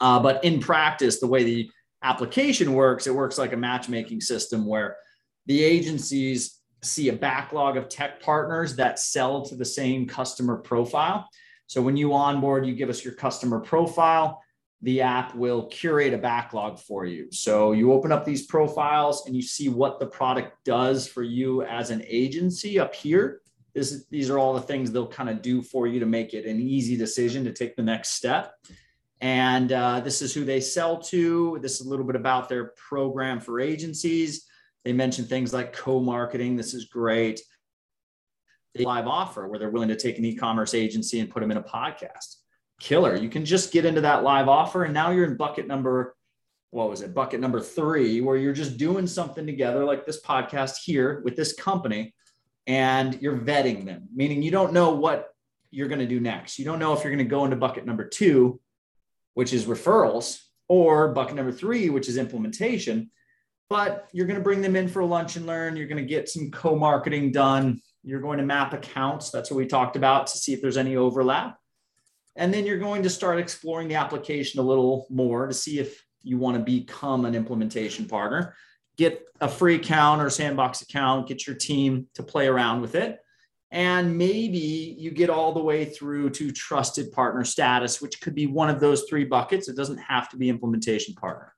Uh, 0.00 0.20
but 0.20 0.44
in 0.44 0.60
practice, 0.60 1.18
the 1.18 1.26
way 1.26 1.44
the 1.44 1.70
application 2.02 2.74
works, 2.74 3.06
it 3.06 3.14
works 3.14 3.38
like 3.38 3.52
a 3.52 3.56
matchmaking 3.56 4.20
system 4.20 4.64
where 4.66 4.96
the 5.46 5.62
agencies 5.62 6.57
see 6.82 7.08
a 7.08 7.12
backlog 7.12 7.76
of 7.76 7.88
tech 7.88 8.20
partners 8.22 8.76
that 8.76 8.98
sell 8.98 9.44
to 9.46 9.56
the 9.56 9.64
same 9.64 10.06
customer 10.06 10.56
profile. 10.56 11.28
So 11.66 11.82
when 11.82 11.96
you 11.96 12.14
onboard, 12.14 12.66
you 12.66 12.74
give 12.74 12.88
us 12.88 13.04
your 13.04 13.14
customer 13.14 13.60
profile, 13.60 14.42
the 14.82 15.00
app 15.00 15.34
will 15.34 15.66
curate 15.66 16.14
a 16.14 16.18
backlog 16.18 16.78
for 16.78 17.04
you. 17.04 17.28
So 17.32 17.72
you 17.72 17.92
open 17.92 18.12
up 18.12 18.24
these 18.24 18.46
profiles 18.46 19.26
and 19.26 19.34
you 19.34 19.42
see 19.42 19.68
what 19.68 19.98
the 19.98 20.06
product 20.06 20.64
does 20.64 21.08
for 21.08 21.22
you 21.22 21.62
as 21.62 21.90
an 21.90 22.04
agency 22.06 22.78
up 22.78 22.94
here. 22.94 23.40
This, 23.74 24.06
these 24.10 24.30
are 24.30 24.38
all 24.38 24.54
the 24.54 24.62
things 24.62 24.90
they'll 24.90 25.06
kind 25.06 25.28
of 25.28 25.42
do 25.42 25.62
for 25.62 25.86
you 25.86 25.98
to 26.00 26.06
make 26.06 26.32
it 26.32 26.46
an 26.46 26.60
easy 26.60 26.96
decision 26.96 27.44
to 27.44 27.52
take 27.52 27.76
the 27.76 27.82
next 27.82 28.10
step. 28.10 28.54
And 29.20 29.72
uh, 29.72 30.00
this 30.00 30.22
is 30.22 30.32
who 30.32 30.44
they 30.44 30.60
sell 30.60 30.98
to. 31.02 31.58
This 31.60 31.80
is 31.80 31.86
a 31.86 31.90
little 31.90 32.06
bit 32.06 32.16
about 32.16 32.48
their 32.48 32.72
program 32.88 33.40
for 33.40 33.58
agencies 33.58 34.47
they 34.84 34.92
mentioned 34.92 35.28
things 35.28 35.52
like 35.52 35.72
co-marketing. 35.72 36.56
This 36.56 36.74
is 36.74 36.86
great. 36.86 37.40
The 38.74 38.84
live 38.84 39.06
offer 39.06 39.48
where 39.48 39.58
they're 39.58 39.70
willing 39.70 39.88
to 39.88 39.96
take 39.96 40.18
an 40.18 40.24
e-commerce 40.24 40.74
agency 40.74 41.20
and 41.20 41.30
put 41.30 41.40
them 41.40 41.50
in 41.50 41.56
a 41.56 41.62
podcast. 41.62 42.36
Killer. 42.80 43.16
You 43.16 43.28
can 43.28 43.44
just 43.44 43.72
get 43.72 43.84
into 43.84 44.02
that 44.02 44.22
live 44.22 44.48
offer, 44.48 44.84
and 44.84 44.94
now 44.94 45.10
you're 45.10 45.24
in 45.24 45.36
bucket 45.36 45.66
number. 45.66 46.14
What 46.70 46.90
was 46.90 47.00
it? 47.00 47.14
Bucket 47.14 47.40
number 47.40 47.60
three, 47.60 48.20
where 48.20 48.36
you're 48.36 48.52
just 48.52 48.76
doing 48.76 49.06
something 49.06 49.46
together, 49.46 49.84
like 49.84 50.06
this 50.06 50.22
podcast 50.22 50.76
here 50.84 51.20
with 51.24 51.34
this 51.34 51.54
company, 51.54 52.14
and 52.66 53.20
you're 53.20 53.38
vetting 53.38 53.84
them. 53.84 54.08
Meaning 54.14 54.42
you 54.42 54.50
don't 54.50 54.72
know 54.72 54.90
what 54.92 55.28
you're 55.70 55.88
going 55.88 55.98
to 55.98 56.06
do 56.06 56.20
next. 56.20 56.58
You 56.58 56.64
don't 56.64 56.78
know 56.78 56.92
if 56.92 57.02
you're 57.02 57.12
going 57.12 57.24
to 57.24 57.30
go 57.30 57.44
into 57.44 57.56
bucket 57.56 57.84
number 57.84 58.06
two, 58.06 58.60
which 59.34 59.52
is 59.52 59.64
referrals, 59.64 60.40
or 60.68 61.08
bucket 61.14 61.34
number 61.34 61.52
three, 61.52 61.90
which 61.90 62.08
is 62.08 62.16
implementation. 62.16 63.10
But 63.70 64.08
you're 64.12 64.26
going 64.26 64.38
to 64.38 64.42
bring 64.42 64.62
them 64.62 64.76
in 64.76 64.88
for 64.88 65.00
a 65.00 65.06
lunch 65.06 65.36
and 65.36 65.46
learn. 65.46 65.76
You're 65.76 65.88
going 65.88 66.02
to 66.02 66.08
get 66.08 66.28
some 66.28 66.50
co 66.50 66.74
marketing 66.74 67.32
done. 67.32 67.80
You're 68.02 68.20
going 68.20 68.38
to 68.38 68.44
map 68.44 68.72
accounts. 68.72 69.30
That's 69.30 69.50
what 69.50 69.58
we 69.58 69.66
talked 69.66 69.96
about 69.96 70.26
to 70.28 70.38
see 70.38 70.52
if 70.52 70.62
there's 70.62 70.78
any 70.78 70.96
overlap. 70.96 71.58
And 72.36 72.54
then 72.54 72.64
you're 72.64 72.78
going 72.78 73.02
to 73.02 73.10
start 73.10 73.38
exploring 73.38 73.88
the 73.88 73.96
application 73.96 74.60
a 74.60 74.62
little 74.62 75.06
more 75.10 75.46
to 75.46 75.54
see 75.54 75.78
if 75.78 76.02
you 76.22 76.38
want 76.38 76.56
to 76.56 76.62
become 76.62 77.24
an 77.24 77.34
implementation 77.34 78.06
partner. 78.06 78.54
Get 78.96 79.22
a 79.40 79.48
free 79.48 79.76
account 79.76 80.22
or 80.22 80.30
sandbox 80.30 80.82
account, 80.82 81.28
get 81.28 81.46
your 81.46 81.56
team 81.56 82.06
to 82.14 82.22
play 82.22 82.46
around 82.46 82.80
with 82.80 82.94
it. 82.94 83.18
And 83.70 84.16
maybe 84.16 84.96
you 84.98 85.10
get 85.10 85.30
all 85.30 85.52
the 85.52 85.62
way 85.62 85.84
through 85.84 86.30
to 86.30 86.50
trusted 86.50 87.12
partner 87.12 87.44
status, 87.44 88.00
which 88.00 88.20
could 88.20 88.34
be 88.34 88.46
one 88.46 88.70
of 88.70 88.80
those 88.80 89.04
three 89.04 89.24
buckets. 89.24 89.68
It 89.68 89.76
doesn't 89.76 89.98
have 89.98 90.28
to 90.30 90.36
be 90.36 90.48
implementation 90.48 91.14
partner. 91.14 91.52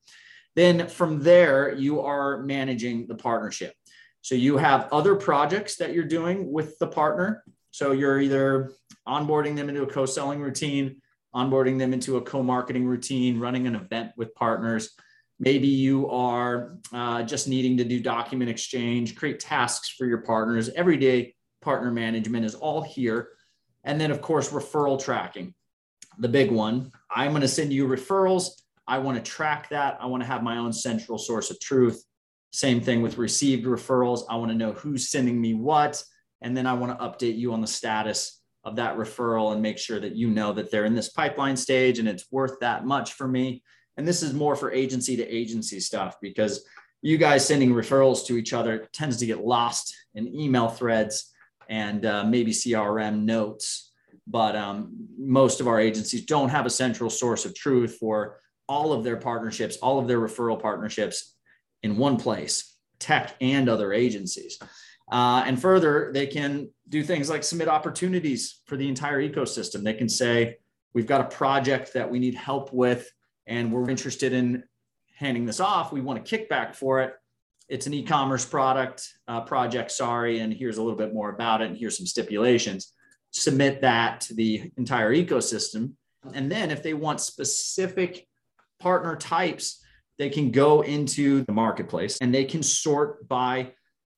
Then 0.56 0.88
from 0.88 1.22
there, 1.22 1.74
you 1.74 2.00
are 2.00 2.42
managing 2.42 3.06
the 3.06 3.14
partnership. 3.14 3.74
So 4.22 4.34
you 4.34 4.58
have 4.58 4.88
other 4.92 5.16
projects 5.16 5.76
that 5.76 5.94
you're 5.94 6.04
doing 6.04 6.52
with 6.52 6.78
the 6.78 6.86
partner. 6.86 7.42
So 7.70 7.92
you're 7.92 8.20
either 8.20 8.72
onboarding 9.06 9.56
them 9.56 9.68
into 9.68 9.82
a 9.82 9.86
co 9.86 10.06
selling 10.06 10.40
routine, 10.40 11.00
onboarding 11.34 11.78
them 11.78 11.92
into 11.92 12.16
a 12.16 12.22
co 12.22 12.42
marketing 12.42 12.86
routine, 12.86 13.38
running 13.38 13.66
an 13.66 13.76
event 13.76 14.12
with 14.16 14.34
partners. 14.34 14.90
Maybe 15.38 15.68
you 15.68 16.10
are 16.10 16.76
uh, 16.92 17.22
just 17.22 17.48
needing 17.48 17.78
to 17.78 17.84
do 17.84 18.00
document 18.00 18.50
exchange, 18.50 19.16
create 19.16 19.40
tasks 19.40 19.88
for 19.88 20.06
your 20.06 20.18
partners, 20.18 20.68
everyday 20.68 21.34
partner 21.62 21.90
management 21.90 22.44
is 22.44 22.54
all 22.54 22.82
here. 22.82 23.30
And 23.84 23.98
then, 23.98 24.10
of 24.10 24.20
course, 24.20 24.50
referral 24.50 25.02
tracking, 25.02 25.54
the 26.18 26.28
big 26.28 26.50
one. 26.50 26.92
I'm 27.10 27.30
going 27.30 27.40
to 27.42 27.48
send 27.48 27.72
you 27.72 27.86
referrals. 27.86 28.50
I 28.86 28.98
want 28.98 29.22
to 29.22 29.30
track 29.30 29.68
that. 29.70 29.98
I 30.00 30.06
want 30.06 30.22
to 30.22 30.26
have 30.26 30.42
my 30.42 30.58
own 30.58 30.72
central 30.72 31.18
source 31.18 31.50
of 31.50 31.60
truth. 31.60 32.02
Same 32.52 32.80
thing 32.80 33.02
with 33.02 33.18
received 33.18 33.66
referrals. 33.66 34.22
I 34.28 34.36
want 34.36 34.50
to 34.50 34.56
know 34.56 34.72
who's 34.72 35.10
sending 35.10 35.40
me 35.40 35.54
what. 35.54 36.02
And 36.42 36.56
then 36.56 36.66
I 36.66 36.72
want 36.72 36.98
to 36.98 37.04
update 37.04 37.36
you 37.36 37.52
on 37.52 37.60
the 37.60 37.66
status 37.66 38.40
of 38.64 38.76
that 38.76 38.96
referral 38.96 39.52
and 39.52 39.62
make 39.62 39.78
sure 39.78 40.00
that 40.00 40.16
you 40.16 40.28
know 40.28 40.52
that 40.52 40.70
they're 40.70 40.84
in 40.84 40.94
this 40.94 41.10
pipeline 41.10 41.56
stage 41.56 41.98
and 41.98 42.08
it's 42.08 42.26
worth 42.30 42.58
that 42.60 42.84
much 42.84 43.14
for 43.14 43.28
me. 43.28 43.62
And 43.96 44.06
this 44.06 44.22
is 44.22 44.34
more 44.34 44.56
for 44.56 44.72
agency 44.72 45.16
to 45.16 45.26
agency 45.26 45.80
stuff 45.80 46.16
because 46.20 46.64
you 47.02 47.16
guys 47.16 47.46
sending 47.46 47.72
referrals 47.72 48.26
to 48.26 48.36
each 48.36 48.52
other 48.52 48.88
tends 48.92 49.16
to 49.18 49.26
get 49.26 49.44
lost 49.44 49.94
in 50.14 50.28
email 50.28 50.68
threads 50.68 51.32
and 51.68 52.04
uh, 52.04 52.24
maybe 52.24 52.52
CRM 52.52 53.22
notes. 53.22 53.92
But 54.26 54.56
um, 54.56 55.08
most 55.18 55.60
of 55.60 55.68
our 55.68 55.80
agencies 55.80 56.24
don't 56.24 56.50
have 56.50 56.66
a 56.66 56.70
central 56.70 57.10
source 57.10 57.44
of 57.44 57.54
truth 57.54 57.96
for 57.98 58.39
all 58.70 58.92
of 58.92 59.02
their 59.04 59.16
partnerships, 59.16 59.76
all 59.78 59.98
of 59.98 60.06
their 60.06 60.20
referral 60.20 60.60
partnerships 60.60 61.34
in 61.82 61.96
one 61.96 62.16
place, 62.16 62.76
tech 63.00 63.34
and 63.40 63.68
other 63.68 63.92
agencies. 63.92 64.58
Uh, 65.10 65.42
and 65.44 65.60
further, 65.60 66.12
they 66.14 66.26
can 66.26 66.70
do 66.88 67.02
things 67.02 67.28
like 67.28 67.42
submit 67.42 67.66
opportunities 67.66 68.60
for 68.66 68.76
the 68.76 68.88
entire 68.88 69.20
ecosystem. 69.20 69.82
They 69.82 69.94
can 69.94 70.08
say, 70.08 70.58
we've 70.94 71.06
got 71.06 71.20
a 71.20 71.36
project 71.36 71.94
that 71.94 72.08
we 72.08 72.20
need 72.20 72.36
help 72.36 72.72
with, 72.72 73.10
and 73.46 73.72
we're 73.72 73.90
interested 73.90 74.32
in 74.32 74.62
handing 75.16 75.46
this 75.46 75.58
off. 75.58 75.92
We 75.92 76.00
want 76.00 76.20
a 76.20 76.22
kickback 76.22 76.76
for 76.76 77.00
it 77.00 77.14
it's 77.70 77.86
an 77.86 77.94
e-commerce 77.94 78.44
product 78.44 79.08
uh, 79.28 79.40
project 79.42 79.92
sorry 79.92 80.40
and 80.40 80.52
here's 80.52 80.76
a 80.76 80.82
little 80.82 80.98
bit 80.98 81.14
more 81.14 81.30
about 81.30 81.62
it 81.62 81.68
and 81.68 81.76
here's 81.76 81.96
some 81.96 82.04
stipulations 82.04 82.92
submit 83.30 83.80
that 83.80 84.20
to 84.20 84.34
the 84.34 84.70
entire 84.76 85.14
ecosystem 85.14 85.92
and 86.34 86.50
then 86.50 86.70
if 86.70 86.82
they 86.82 86.94
want 86.94 87.20
specific 87.20 88.26
partner 88.80 89.16
types 89.16 89.84
they 90.18 90.28
can 90.28 90.50
go 90.50 90.82
into 90.82 91.44
the 91.44 91.52
marketplace 91.52 92.18
and 92.20 92.34
they 92.34 92.44
can 92.44 92.62
sort 92.62 93.26
by 93.28 93.72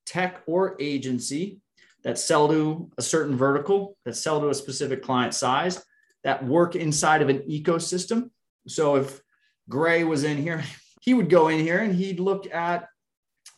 tech 0.05 0.41
or 0.47 0.75
agency 0.79 1.61
that 2.03 2.17
sell 2.17 2.47
to 2.47 2.89
a 2.97 3.01
certain 3.01 3.37
vertical 3.37 3.97
that 4.05 4.15
sell 4.15 4.41
to 4.41 4.49
a 4.49 4.53
specific 4.53 5.01
client 5.03 5.33
size 5.33 5.83
that 6.23 6.43
work 6.45 6.75
inside 6.75 7.21
of 7.21 7.29
an 7.29 7.39
ecosystem 7.39 8.29
so 8.67 8.95
if 8.95 9.21
gray 9.69 10.03
was 10.03 10.23
in 10.23 10.37
here 10.37 10.63
he 11.01 11.13
would 11.13 11.29
go 11.29 11.49
in 11.49 11.59
here 11.59 11.79
and 11.79 11.93
he'd 11.95 12.19
look 12.19 12.51
at 12.53 12.87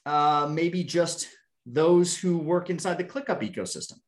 uh, 0.05 0.47
maybe 0.49 0.83
just 0.83 1.27
those 1.65 2.17
who 2.17 2.37
work 2.37 2.69
inside 2.69 2.97
the 2.97 3.03
ClickUp 3.03 3.41
ecosystem. 3.41 3.99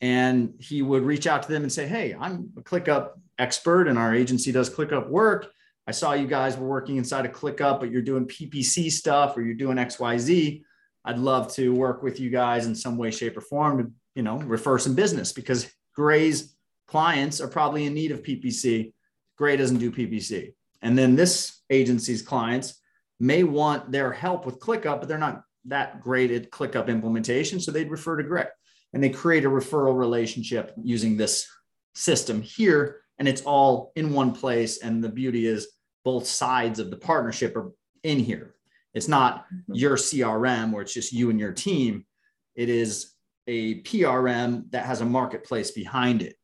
And 0.00 0.54
he 0.60 0.82
would 0.82 1.02
reach 1.02 1.26
out 1.26 1.42
to 1.42 1.48
them 1.48 1.62
and 1.62 1.72
say, 1.72 1.86
Hey, 1.86 2.14
I'm 2.18 2.50
a 2.56 2.62
ClickUp 2.62 3.12
expert 3.38 3.88
and 3.88 3.98
our 3.98 4.14
agency 4.14 4.52
does 4.52 4.70
ClickUp 4.70 5.08
work. 5.08 5.48
I 5.88 5.90
saw 5.90 6.12
you 6.12 6.26
guys 6.26 6.58
were 6.58 6.68
working 6.68 6.98
inside 6.98 7.24
of 7.24 7.32
ClickUp, 7.32 7.80
but 7.80 7.90
you're 7.90 8.02
doing 8.02 8.26
PPC 8.26 8.92
stuff 8.92 9.34
or 9.38 9.40
you're 9.40 9.54
doing 9.54 9.78
XYZ. 9.78 10.62
I'd 11.06 11.18
love 11.18 11.50
to 11.54 11.72
work 11.72 12.02
with 12.02 12.20
you 12.20 12.28
guys 12.28 12.66
in 12.66 12.74
some 12.74 12.98
way, 12.98 13.10
shape, 13.10 13.38
or 13.38 13.40
form 13.40 13.78
to, 13.78 13.90
you 14.14 14.22
know, 14.22 14.36
refer 14.40 14.76
some 14.78 14.94
business 14.94 15.32
because 15.32 15.72
Gray's 15.94 16.54
clients 16.88 17.40
are 17.40 17.48
probably 17.48 17.86
in 17.86 17.94
need 17.94 18.10
of 18.10 18.22
PPC. 18.22 18.92
Gray 19.38 19.56
doesn't 19.56 19.78
do 19.78 19.90
PPC. 19.90 20.52
And 20.82 20.96
then 20.96 21.16
this 21.16 21.62
agency's 21.70 22.20
clients 22.20 22.82
may 23.18 23.42
want 23.42 23.90
their 23.90 24.12
help 24.12 24.44
with 24.44 24.60
ClickUp, 24.60 25.00
but 25.00 25.08
they're 25.08 25.16
not 25.16 25.42
that 25.64 26.02
great 26.02 26.30
at 26.30 26.50
ClickUp 26.50 26.88
implementation. 26.88 27.60
So 27.60 27.72
they'd 27.72 27.90
refer 27.90 28.18
to 28.18 28.24
Gray 28.24 28.44
and 28.92 29.02
they 29.02 29.08
create 29.08 29.46
a 29.46 29.50
referral 29.50 29.96
relationship 29.96 30.74
using 30.82 31.16
this 31.16 31.48
system 31.94 32.42
here. 32.42 33.00
And 33.18 33.26
it's 33.26 33.40
all 33.40 33.90
in 33.96 34.12
one 34.12 34.32
place. 34.32 34.82
And 34.82 35.02
the 35.02 35.08
beauty 35.08 35.46
is 35.46 35.66
both 36.08 36.26
sides 36.26 36.78
of 36.78 36.90
the 36.90 36.96
partnership 36.96 37.54
are 37.54 37.70
in 38.02 38.18
here. 38.18 38.54
It's 38.94 39.08
not 39.08 39.44
mm-hmm. 39.44 39.74
your 39.74 39.96
CRM 39.98 40.72
where 40.72 40.80
it's 40.80 40.94
just 40.94 41.12
you 41.12 41.28
and 41.28 41.38
your 41.38 41.52
team. 41.52 42.06
It 42.54 42.70
is 42.70 43.12
a 43.46 43.82
PRM 43.82 44.70
that 44.70 44.86
has 44.86 45.02
a 45.02 45.04
marketplace 45.04 45.70
behind 45.72 46.22
it. 46.22 46.36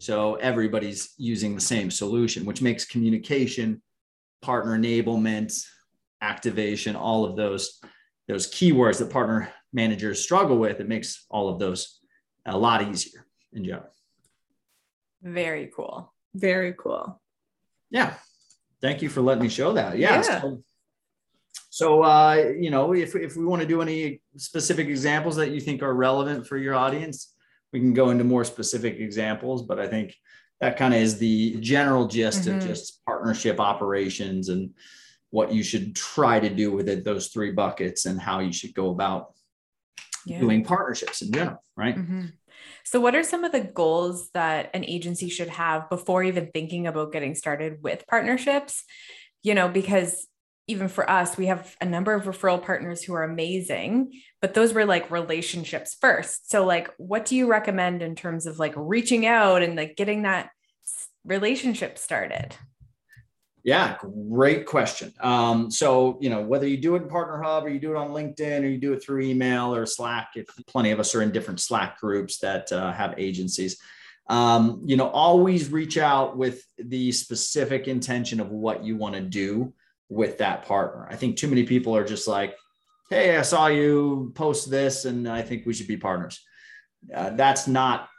So 0.00 0.34
everybody's 0.34 1.14
using 1.16 1.54
the 1.54 1.60
same 1.60 1.92
solution, 1.92 2.44
which 2.44 2.60
makes 2.60 2.84
communication, 2.84 3.80
partner 4.42 4.76
enablement, 4.76 5.64
activation, 6.20 6.96
all 6.96 7.24
of 7.24 7.36
those 7.36 7.80
those 8.26 8.50
keywords 8.50 8.98
that 8.98 9.10
partner 9.10 9.52
managers 9.72 10.24
struggle 10.24 10.58
with, 10.58 10.80
it 10.80 10.88
makes 10.88 11.24
all 11.30 11.48
of 11.48 11.60
those 11.60 12.00
a 12.46 12.58
lot 12.58 12.82
easier 12.82 13.24
in 13.52 13.64
general. 13.64 13.94
Very 15.22 15.70
cool. 15.76 16.12
Very 16.34 16.74
cool. 16.76 17.20
Yeah. 17.90 18.14
Thank 18.84 19.00
you 19.00 19.08
for 19.08 19.22
letting 19.22 19.42
me 19.42 19.48
show 19.48 19.72
that. 19.72 19.96
Yeah. 19.96 20.16
yeah. 20.16 20.40
So, 20.40 20.62
so 21.70 22.02
uh, 22.02 22.52
you 22.54 22.68
know, 22.68 22.92
if, 22.92 23.16
if 23.16 23.34
we 23.34 23.46
want 23.46 23.62
to 23.62 23.66
do 23.66 23.80
any 23.80 24.20
specific 24.36 24.88
examples 24.88 25.36
that 25.36 25.52
you 25.52 25.60
think 25.60 25.82
are 25.82 25.94
relevant 25.94 26.46
for 26.46 26.58
your 26.58 26.74
audience, 26.74 27.34
we 27.72 27.80
can 27.80 27.94
go 27.94 28.10
into 28.10 28.24
more 28.24 28.44
specific 28.44 29.00
examples, 29.00 29.62
but 29.62 29.80
I 29.80 29.86
think 29.86 30.14
that 30.60 30.76
kind 30.76 30.92
of 30.92 31.00
is 31.00 31.16
the 31.16 31.56
general 31.60 32.06
gist 32.08 32.42
mm-hmm. 32.42 32.58
of 32.58 32.66
just 32.66 33.02
partnership 33.06 33.58
operations 33.58 34.50
and 34.50 34.74
what 35.30 35.50
you 35.50 35.62
should 35.62 35.96
try 35.96 36.38
to 36.38 36.50
do 36.50 36.70
with 36.70 36.86
it, 36.90 37.04
those 37.04 37.28
three 37.28 37.52
buckets, 37.52 38.04
and 38.04 38.20
how 38.20 38.40
you 38.40 38.52
should 38.52 38.74
go 38.74 38.90
about 38.90 39.32
yeah. 40.26 40.40
doing 40.40 40.62
partnerships 40.62 41.22
in 41.22 41.32
general, 41.32 41.64
right? 41.74 41.96
Mm-hmm. 41.96 42.26
So, 42.84 43.00
what 43.00 43.14
are 43.14 43.22
some 43.22 43.44
of 43.44 43.52
the 43.52 43.60
goals 43.60 44.30
that 44.34 44.70
an 44.74 44.84
agency 44.84 45.28
should 45.28 45.48
have 45.48 45.88
before 45.90 46.22
even 46.22 46.50
thinking 46.52 46.86
about 46.86 47.12
getting 47.12 47.34
started 47.34 47.82
with 47.82 48.06
partnerships? 48.06 48.84
You 49.42 49.54
know, 49.54 49.68
because 49.68 50.26
even 50.66 50.88
for 50.88 51.08
us, 51.08 51.36
we 51.36 51.46
have 51.46 51.76
a 51.80 51.84
number 51.84 52.14
of 52.14 52.24
referral 52.24 52.62
partners 52.62 53.02
who 53.02 53.12
are 53.14 53.22
amazing, 53.22 54.12
but 54.40 54.54
those 54.54 54.72
were 54.72 54.86
like 54.86 55.10
relationships 55.10 55.96
first. 56.00 56.50
So, 56.50 56.64
like, 56.64 56.90
what 56.96 57.26
do 57.26 57.36
you 57.36 57.46
recommend 57.46 58.02
in 58.02 58.14
terms 58.14 58.46
of 58.46 58.58
like 58.58 58.72
reaching 58.76 59.26
out 59.26 59.62
and 59.62 59.76
like 59.76 59.96
getting 59.96 60.22
that 60.22 60.50
relationship 61.24 61.98
started? 61.98 62.56
Yeah, 63.64 63.96
great 64.28 64.66
question. 64.66 65.14
Um, 65.20 65.70
so, 65.70 66.18
you 66.20 66.28
know, 66.28 66.42
whether 66.42 66.68
you 66.68 66.76
do 66.76 66.96
it 66.96 67.02
in 67.02 67.08
Partner 67.08 67.42
Hub 67.42 67.64
or 67.64 67.70
you 67.70 67.80
do 67.80 67.92
it 67.92 67.96
on 67.96 68.10
LinkedIn 68.10 68.62
or 68.62 68.66
you 68.66 68.76
do 68.76 68.92
it 68.92 69.02
through 69.02 69.22
email 69.22 69.74
or 69.74 69.86
Slack, 69.86 70.32
if 70.36 70.46
plenty 70.66 70.90
of 70.90 71.00
us 71.00 71.14
are 71.14 71.22
in 71.22 71.32
different 71.32 71.60
Slack 71.60 71.98
groups 71.98 72.38
that 72.40 72.70
uh, 72.72 72.92
have 72.92 73.14
agencies, 73.16 73.80
um, 74.28 74.82
you 74.84 74.98
know, 74.98 75.08
always 75.08 75.70
reach 75.70 75.96
out 75.96 76.36
with 76.36 76.62
the 76.76 77.10
specific 77.10 77.88
intention 77.88 78.38
of 78.38 78.50
what 78.50 78.84
you 78.84 78.96
want 78.98 79.14
to 79.14 79.22
do 79.22 79.72
with 80.10 80.36
that 80.38 80.66
partner. 80.66 81.08
I 81.10 81.16
think 81.16 81.36
too 81.36 81.48
many 81.48 81.64
people 81.64 81.96
are 81.96 82.04
just 82.04 82.28
like, 82.28 82.54
hey, 83.08 83.38
I 83.38 83.42
saw 83.42 83.68
you 83.68 84.30
post 84.34 84.70
this 84.70 85.06
and 85.06 85.26
I 85.26 85.40
think 85.40 85.64
we 85.64 85.72
should 85.72 85.88
be 85.88 85.96
partners. 85.96 86.38
Uh, 87.14 87.30
that's 87.30 87.66
not 87.66 88.10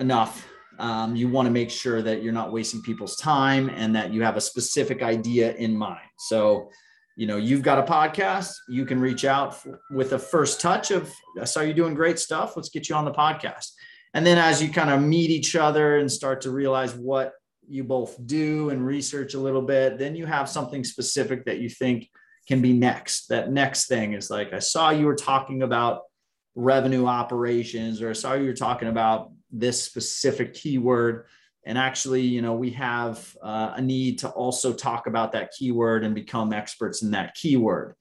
enough 0.00 0.46
um, 0.78 1.14
you 1.14 1.28
want 1.28 1.46
to 1.46 1.52
make 1.52 1.70
sure 1.70 2.02
that 2.02 2.22
you're 2.22 2.32
not 2.32 2.52
wasting 2.52 2.82
people's 2.82 3.16
time 3.16 3.70
and 3.70 3.94
that 3.94 4.12
you 4.12 4.22
have 4.22 4.36
a 4.36 4.40
specific 4.40 5.02
idea 5.02 5.54
in 5.54 5.76
mind. 5.76 6.08
So, 6.18 6.70
you 7.16 7.26
know, 7.26 7.36
you've 7.36 7.62
got 7.62 7.78
a 7.78 7.82
podcast, 7.82 8.54
you 8.68 8.86
can 8.86 9.00
reach 9.00 9.24
out 9.24 9.58
with 9.90 10.12
a 10.12 10.18
first 10.18 10.60
touch 10.60 10.90
of, 10.90 11.12
I 11.40 11.44
saw 11.44 11.60
you 11.60 11.74
doing 11.74 11.94
great 11.94 12.18
stuff. 12.18 12.56
Let's 12.56 12.70
get 12.70 12.88
you 12.88 12.94
on 12.94 13.04
the 13.04 13.12
podcast. 13.12 13.72
And 14.14 14.26
then 14.26 14.38
as 14.38 14.62
you 14.62 14.70
kind 14.70 14.90
of 14.90 15.02
meet 15.02 15.30
each 15.30 15.54
other 15.56 15.98
and 15.98 16.10
start 16.10 16.40
to 16.42 16.50
realize 16.50 16.94
what 16.94 17.32
you 17.68 17.84
both 17.84 18.16
do 18.26 18.70
and 18.70 18.84
research 18.84 19.34
a 19.34 19.38
little 19.38 19.62
bit, 19.62 19.98
then 19.98 20.16
you 20.16 20.26
have 20.26 20.48
something 20.48 20.84
specific 20.84 21.44
that 21.44 21.58
you 21.58 21.68
think 21.68 22.10
can 22.48 22.60
be 22.60 22.72
next. 22.72 23.28
That 23.28 23.52
next 23.52 23.86
thing 23.86 24.14
is 24.14 24.30
like, 24.30 24.52
I 24.52 24.58
saw 24.58 24.90
you 24.90 25.06
were 25.06 25.14
talking 25.14 25.62
about 25.62 26.02
revenue 26.54 27.06
operations, 27.06 28.02
or 28.02 28.10
I 28.10 28.14
saw 28.14 28.34
you 28.34 28.46
were 28.46 28.52
talking 28.52 28.88
about 28.88 29.30
this 29.52 29.82
specific 29.82 30.54
keyword. 30.54 31.26
And 31.64 31.78
actually, 31.78 32.22
you 32.22 32.42
know, 32.42 32.54
we 32.54 32.70
have 32.70 33.36
uh, 33.42 33.74
a 33.76 33.82
need 33.82 34.18
to 34.20 34.28
also 34.30 34.72
talk 34.72 35.06
about 35.06 35.32
that 35.32 35.52
keyword 35.56 36.04
and 36.04 36.14
become 36.14 36.52
experts 36.52 37.02
in 37.02 37.12
that 37.12 37.34
keyword. 37.34 37.94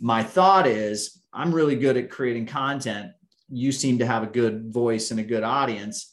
My 0.00 0.22
thought 0.22 0.66
is, 0.66 1.22
I'm 1.32 1.54
really 1.54 1.76
good 1.76 1.96
at 1.96 2.10
creating 2.10 2.46
content. 2.46 3.12
You 3.48 3.70
seem 3.70 3.98
to 3.98 4.06
have 4.06 4.22
a 4.22 4.26
good 4.26 4.72
voice 4.72 5.10
and 5.10 5.20
a 5.20 5.24
good 5.24 5.44
audience. 5.44 6.12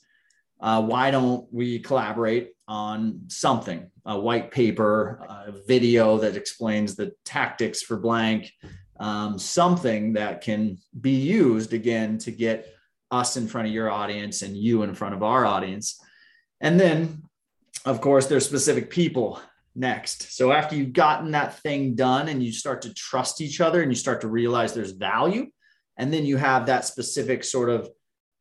Uh, 0.60 0.82
why 0.82 1.12
don't 1.12 1.48
we 1.52 1.80
collaborate 1.80 2.52
on 2.68 3.22
something 3.28 3.90
a 4.06 4.20
white 4.20 4.52
paper 4.52 5.24
a 5.30 5.52
video 5.68 6.18
that 6.18 6.36
explains 6.36 6.96
the 6.96 7.12
tactics 7.24 7.82
for 7.82 7.98
blank 7.98 8.52
um, 9.00 9.38
something 9.38 10.14
that 10.14 10.42
can 10.42 10.78
be 11.00 11.12
used 11.12 11.74
again 11.74 12.18
to 12.20 12.32
get 12.32 12.75
us 13.12 13.38
in 13.38 13.48
front 13.48 13.68
of 13.68 13.74
your 13.74 13.90
audience 13.90 14.42
and 14.42 14.58
you 14.58 14.84
in 14.84 14.94
front 14.94 15.16
of 15.16 15.24
our 15.24 15.46
audience 15.46 16.02
and 16.62 16.80
then 16.80 17.24
of 17.86 18.02
course 18.02 18.28
there's 18.28 18.46
specific 18.46 18.90
people 18.90 19.40
next 19.76 20.32
so 20.36 20.52
after 20.52 20.76
you've 20.76 20.94
gotten 20.94 21.32
that 21.32 21.60
thing 21.60 21.96
done 21.96 22.30
and 22.30 22.44
you 22.44 22.52
start 22.52 22.82
to 22.82 22.94
trust 22.94 23.42
each 23.42 23.62
other 23.62 23.82
and 23.82 23.92
you 23.92 23.96
start 23.96 24.22
to 24.22 24.28
realize 24.28 24.74
there's 24.74 24.92
value 24.92 25.48
and 25.98 26.14
then 26.14 26.26
you 26.26 26.38
have 26.38 26.66
that 26.66 26.86
specific 26.86 27.44
sort 27.44 27.70
of 27.70 27.90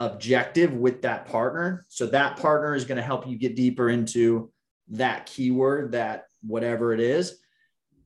objective 0.00 0.74
with 0.74 1.02
that 1.02 1.26
partner. 1.26 1.86
So 1.88 2.06
that 2.06 2.36
partner 2.36 2.74
is 2.74 2.84
going 2.84 2.96
to 2.96 3.02
help 3.02 3.26
you 3.26 3.38
get 3.38 3.56
deeper 3.56 3.88
into 3.88 4.50
that 4.88 5.26
keyword, 5.26 5.92
that 5.92 6.26
whatever 6.42 6.92
it 6.92 7.00
is. 7.00 7.38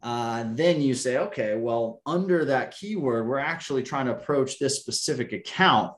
Uh, 0.03 0.45
then 0.53 0.81
you 0.81 0.95
say, 0.95 1.19
okay, 1.19 1.57
well, 1.57 2.01
under 2.07 2.45
that 2.45 2.77
keyword, 2.77 3.27
we're 3.27 3.39
actually 3.39 3.83
trying 3.83 4.07
to 4.07 4.13
approach 4.13 4.59
this 4.59 4.79
specific 4.79 5.33
account 5.33 5.93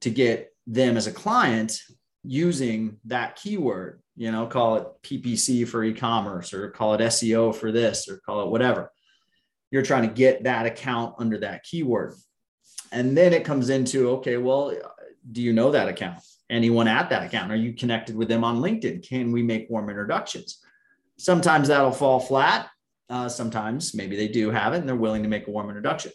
to 0.00 0.10
get 0.10 0.52
them 0.66 0.96
as 0.96 1.06
a 1.06 1.12
client 1.12 1.80
using 2.22 2.98
that 3.06 3.36
keyword. 3.36 4.02
You 4.16 4.32
know, 4.32 4.46
call 4.46 4.76
it 4.76 4.86
PPC 5.02 5.66
for 5.66 5.84
e 5.84 5.92
commerce 5.92 6.52
or 6.52 6.70
call 6.70 6.94
it 6.94 7.00
SEO 7.00 7.54
for 7.54 7.70
this 7.70 8.08
or 8.08 8.18
call 8.18 8.42
it 8.42 8.50
whatever. 8.50 8.92
You're 9.70 9.82
trying 9.82 10.08
to 10.08 10.14
get 10.14 10.44
that 10.44 10.66
account 10.66 11.14
under 11.18 11.38
that 11.38 11.62
keyword. 11.62 12.14
And 12.90 13.16
then 13.16 13.32
it 13.32 13.44
comes 13.44 13.68
into, 13.70 14.10
okay, 14.10 14.38
well, 14.38 14.74
do 15.30 15.42
you 15.42 15.52
know 15.52 15.70
that 15.70 15.88
account? 15.88 16.20
Anyone 16.50 16.88
at 16.88 17.10
that 17.10 17.22
account? 17.22 17.52
Are 17.52 17.56
you 17.56 17.74
connected 17.74 18.16
with 18.16 18.28
them 18.28 18.44
on 18.44 18.60
LinkedIn? 18.60 19.06
Can 19.06 19.30
we 19.30 19.42
make 19.42 19.68
warm 19.68 19.90
introductions? 19.90 20.58
Sometimes 21.18 21.68
that'll 21.68 21.92
fall 21.92 22.18
flat. 22.18 22.68
Uh, 23.10 23.28
sometimes 23.28 23.94
maybe 23.94 24.16
they 24.16 24.28
do 24.28 24.50
have 24.50 24.72
it 24.72 24.78
and 24.78 24.88
they're 24.88 24.96
willing 24.96 25.22
to 25.22 25.28
make 25.28 25.46
a 25.46 25.50
warm 25.50 25.68
introduction. 25.68 26.12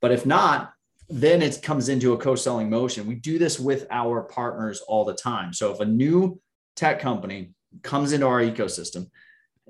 But 0.00 0.12
if 0.12 0.26
not, 0.26 0.72
then 1.10 1.42
it 1.42 1.60
comes 1.62 1.88
into 1.88 2.12
a 2.12 2.18
co-selling 2.18 2.70
motion. 2.70 3.06
We 3.06 3.16
do 3.16 3.38
this 3.38 3.58
with 3.58 3.86
our 3.90 4.22
partners 4.22 4.80
all 4.86 5.04
the 5.04 5.14
time. 5.14 5.52
So 5.52 5.72
if 5.72 5.80
a 5.80 5.84
new 5.84 6.40
tech 6.76 7.00
company 7.00 7.52
comes 7.82 8.12
into 8.12 8.26
our 8.26 8.40
ecosystem, 8.40 9.10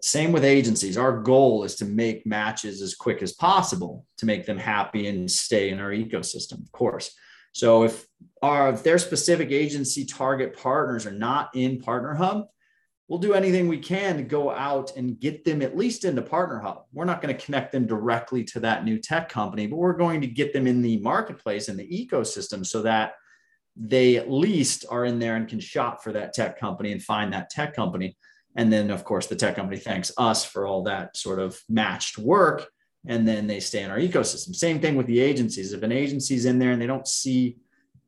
same 0.03 0.33
with 0.33 0.45
agencies, 0.45 0.97
our 0.97 1.19
goal 1.19 1.65
is 1.65 1.77
to 1.77 1.85
make 1.85 2.27
matches 2.27 2.81
as 2.83 2.95
quick 2.95 3.23
as 3.23 3.33
possible 3.33 4.07
to 4.19 4.27
make 4.27 4.47
them 4.47 4.59
happy 4.59 5.09
and 5.09 5.31
stay 5.31 5.71
in 5.71 5.81
our 5.81 5.91
ecosystem, 5.91 6.63
of 6.63 6.73
course. 6.73 7.15
So 7.53 7.85
if 7.85 8.07
our 8.43 8.71
if 8.71 8.83
their 8.83 8.99
specific 8.99 9.51
agency 9.51 10.05
target 10.05 10.57
partners 10.57 11.07
are 11.07 11.13
not 11.13 11.51
in 11.55 11.81
Partner 11.81 12.15
Hub, 12.15 12.47
we'll 13.11 13.19
do 13.19 13.35
anything 13.35 13.67
we 13.67 13.77
can 13.77 14.17
to 14.17 14.23
go 14.23 14.53
out 14.53 14.97
and 14.97 15.19
get 15.19 15.45
them 15.45 15.63
at 15.63 15.77
least 15.77 16.05
into 16.05 16.23
Partner 16.23 16.61
Hub. 16.61 16.85
We're 16.93 17.05
not 17.05 17.21
going 17.21 17.37
to 17.37 17.45
connect 17.45 17.73
them 17.73 17.85
directly 17.85 18.45
to 18.45 18.61
that 18.61 18.85
new 18.85 18.99
tech 18.99 19.29
company, 19.29 19.67
but 19.67 19.79
we're 19.79 19.99
going 19.99 20.21
to 20.21 20.29
get 20.29 20.53
them 20.53 20.69
in 20.69 20.81
the 20.81 20.99
marketplace 21.01 21.69
and 21.69 21.77
the 21.77 22.09
ecosystem 22.09 22.65
so 22.65 22.83
that 22.83 23.15
they 23.75 24.17
at 24.17 24.31
least 24.31 24.85
are 24.89 25.05
in 25.05 25.19
there 25.19 25.35
and 25.35 25.49
can 25.49 25.59
shop 25.59 26.05
for 26.05 26.13
that 26.13 26.33
tech 26.33 26.59
company 26.61 26.93
and 26.93 27.03
find 27.03 27.33
that 27.33 27.51
tech 27.51 27.75
company. 27.75 28.17
And 28.55 28.73
then, 28.73 28.93
of 28.93 29.05
course, 29.05 29.27
the 29.27 29.37
tech 29.37 29.57
company 29.57 29.79
thanks 29.79 30.13
us 30.17 30.45
for 30.45 30.65
all 30.65 30.85
that 30.85 31.17
sort 31.17 31.41
of 31.41 31.61
matched 31.69 32.17
work 32.17 32.69
and 33.09 33.27
then 33.27 33.49
they 33.49 33.59
stay 33.59 33.83
in 33.83 33.91
our 33.91 33.99
ecosystem. 33.99 34.55
Same 34.55 34.79
thing 34.79 34.95
with 34.95 35.07
the 35.07 35.19
agencies. 35.19 35.73
If 35.73 35.83
an 35.83 35.91
agency's 35.91 36.45
in 36.45 36.61
there 36.61 36.71
and 36.71 36.81
they 36.81 36.87
don't 36.87 37.09
see 37.09 37.57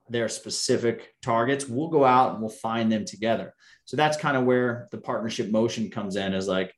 their 0.09 0.29
specific 0.29 1.15
targets, 1.23 1.67
we'll 1.67 1.89
go 1.89 2.05
out 2.05 2.33
and 2.33 2.41
we'll 2.41 2.51
find 2.51 2.93
them 2.93 3.05
together. 3.05 3.55
So 3.85 3.97
that's 3.97 4.17
kind 4.17 4.37
of 4.37 4.45
where 4.45 4.89
the 4.91 4.99
partnership 4.99 5.51
motion 5.51 5.91
comes 5.91 6.17
in 6.17 6.35
is 6.35 6.49
like, 6.49 6.73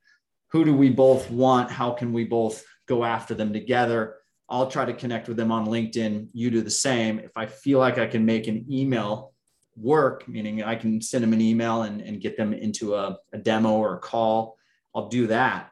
who 0.50 0.64
do 0.64 0.74
we 0.74 0.90
both 0.90 1.30
want? 1.30 1.70
How 1.70 1.90
can 1.90 2.12
we 2.12 2.24
both 2.24 2.64
go 2.86 3.04
after 3.04 3.34
them 3.34 3.52
together? 3.52 4.16
I'll 4.48 4.70
try 4.70 4.84
to 4.84 4.92
connect 4.92 5.28
with 5.28 5.36
them 5.36 5.52
on 5.52 5.66
LinkedIn. 5.66 6.28
You 6.32 6.50
do 6.50 6.60
the 6.60 6.70
same. 6.70 7.18
If 7.18 7.36
I 7.36 7.46
feel 7.46 7.78
like 7.78 7.98
I 7.98 8.06
can 8.06 8.24
make 8.24 8.46
an 8.46 8.66
email 8.70 9.32
work, 9.76 10.28
meaning 10.28 10.62
I 10.62 10.76
can 10.76 11.00
send 11.00 11.24
them 11.24 11.32
an 11.32 11.40
email 11.40 11.82
and, 11.82 12.00
and 12.00 12.20
get 12.20 12.36
them 12.36 12.52
into 12.52 12.94
a, 12.94 13.18
a 13.32 13.38
demo 13.38 13.72
or 13.72 13.96
a 13.96 13.98
call, 13.98 14.56
I'll 14.94 15.08
do 15.08 15.26
that 15.28 15.70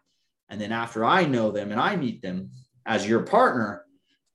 and 0.53 0.61
then 0.61 0.71
after 0.71 1.03
I 1.03 1.25
know 1.25 1.51
them 1.51 1.73
and 1.73 1.81
I 1.81 1.97
meet 1.97 2.21
them 2.21 2.51
as 2.85 3.09
your 3.09 3.23
partner, 3.23 3.87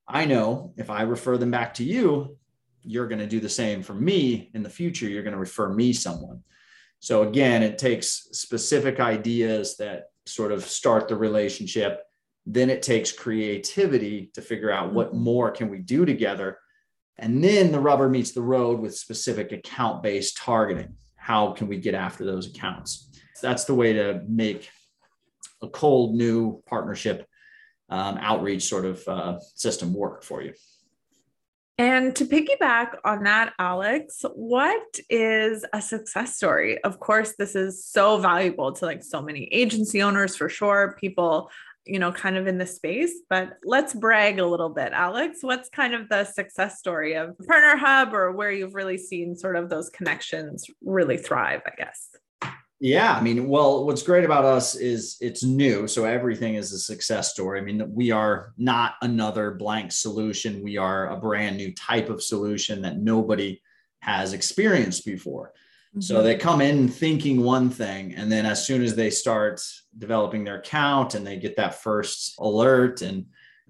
I 0.07 0.25
know 0.25 0.73
if 0.75 0.89
I 0.89 1.03
refer 1.03 1.37
them 1.37 1.51
back 1.51 1.75
to 1.75 1.83
you, 1.83 2.35
you're 2.81 3.07
going 3.07 3.19
to 3.19 3.27
do 3.27 3.39
the 3.39 3.47
same 3.47 3.83
for 3.83 3.93
me 3.93 4.49
in 4.55 4.63
the 4.63 4.69
future. 4.69 5.07
You're 5.07 5.21
going 5.21 5.35
to 5.35 5.39
refer 5.39 5.69
me 5.71 5.93
someone. 5.93 6.41
So 6.99 7.23
again, 7.23 7.63
it 7.63 7.77
takes 7.77 8.29
specific 8.31 8.99
ideas 8.99 9.77
that 9.77 10.05
sort 10.25 10.51
of 10.51 10.63
start 10.63 11.07
the 11.07 11.15
relationship. 11.15 12.03
Then 12.45 12.69
it 12.69 12.81
takes 12.81 13.11
creativity 13.11 14.31
to 14.33 14.41
figure 14.41 14.71
out 14.71 14.93
what 14.93 15.09
mm-hmm. 15.09 15.23
more 15.23 15.51
can 15.51 15.69
we 15.69 15.79
do 15.79 16.05
together. 16.05 16.57
And 17.17 17.43
then 17.43 17.71
the 17.71 17.79
rubber 17.79 18.09
meets 18.09 18.31
the 18.31 18.41
road 18.41 18.79
with 18.79 18.95
specific 18.95 19.51
account 19.51 20.03
based 20.03 20.37
targeting. 20.37 20.95
How 21.15 21.51
can 21.51 21.67
we 21.67 21.77
get 21.77 21.95
after 21.95 22.25
those 22.25 22.47
accounts? 22.47 23.09
That's 23.41 23.65
the 23.65 23.75
way 23.75 23.93
to 23.93 24.21
make 24.27 24.69
a 25.61 25.67
cold 25.67 26.15
new 26.15 26.61
partnership 26.65 27.27
um, 27.89 28.17
outreach 28.19 28.63
sort 28.63 28.85
of 28.85 29.07
uh, 29.07 29.39
system 29.55 29.93
work 29.93 30.23
for 30.23 30.41
you. 30.41 30.53
And 31.79 32.15
to 32.15 32.25
piggyback 32.25 32.95
on 33.05 33.23
that, 33.25 33.53
Alex, 33.59 34.25
what 34.33 34.99
is 35.11 35.63
a 35.73 35.81
success 35.81 36.35
story? 36.35 36.83
Of 36.83 36.99
course, 36.99 37.35
this 37.37 37.55
is 37.55 37.85
so 37.85 38.17
valuable 38.17 38.71
to 38.71 38.85
like 38.85 39.03
so 39.03 39.21
many 39.21 39.47
agency 39.51 40.01
owners 40.01 40.35
for 40.35 40.49
sure, 40.49 40.97
people, 40.99 41.51
you 41.85 41.99
know, 41.99 42.11
kind 42.11 42.35
of 42.35 42.47
in 42.47 42.57
the 42.57 42.65
space. 42.65 43.13
But 43.29 43.57
let's 43.63 43.93
brag 43.93 44.39
a 44.39 44.45
little 44.45 44.69
bit. 44.69 44.91
Alex, 44.91 45.39
what's 45.41 45.69
kind 45.69 45.93
of 45.93 46.09
the 46.09 46.23
success 46.23 46.79
story 46.79 47.13
of 47.13 47.37
Partner 47.47 47.77
Hub 47.77 48.11
or 48.11 48.31
where 48.31 48.51
you've 48.51 48.73
really 48.73 48.97
seen 48.97 49.35
sort 49.35 49.55
of 49.55 49.69
those 49.69 49.91
connections 49.91 50.65
really 50.83 51.17
thrive, 51.17 51.61
I 51.67 51.75
guess? 51.77 52.09
Yeah, 52.79 53.13
I 53.13 53.21
mean, 53.21 53.47
well, 53.47 53.85
what's 53.85 54.03
great 54.03 54.23
about 54.23 54.45
us 54.45 54.75
is 54.75 55.17
it's 55.19 55.43
new, 55.43 55.87
so 55.87 56.05
everything 56.05 56.55
is 56.55 56.71
a 56.73 56.79
success 56.79 57.31
story. 57.31 57.59
I 57.59 57.63
mean, 57.63 57.83
we 57.91 58.11
are 58.11 58.53
not 58.57 58.95
another 59.01 59.51
blank 59.51 59.91
solution. 59.91 60.63
We 60.63 60.77
are 60.77 61.09
a 61.09 61.17
brand 61.17 61.57
new 61.57 61.73
type 61.73 62.09
of 62.09 62.21
solution 62.21 62.83
that 62.83 62.99
nobody 62.99 63.61
has 64.01 64.33
experienced 64.33 65.05
before. 65.05 65.53
Mm-hmm. 65.89 66.01
So 66.01 66.21
they 66.21 66.35
come 66.35 66.61
in 66.61 66.87
thinking 66.87 67.41
one 67.41 67.71
thing, 67.71 68.13
and 68.13 68.31
then 68.31 68.45
as 68.45 68.67
soon 68.67 68.83
as 68.83 68.95
they 68.95 69.09
start 69.09 69.59
developing 69.97 70.43
their 70.43 70.59
account 70.59 71.15
and 71.15 71.25
they 71.25 71.37
get 71.37 71.55
that 71.55 71.81
first 71.81 72.35
alert 72.37 73.01
and 73.01 73.25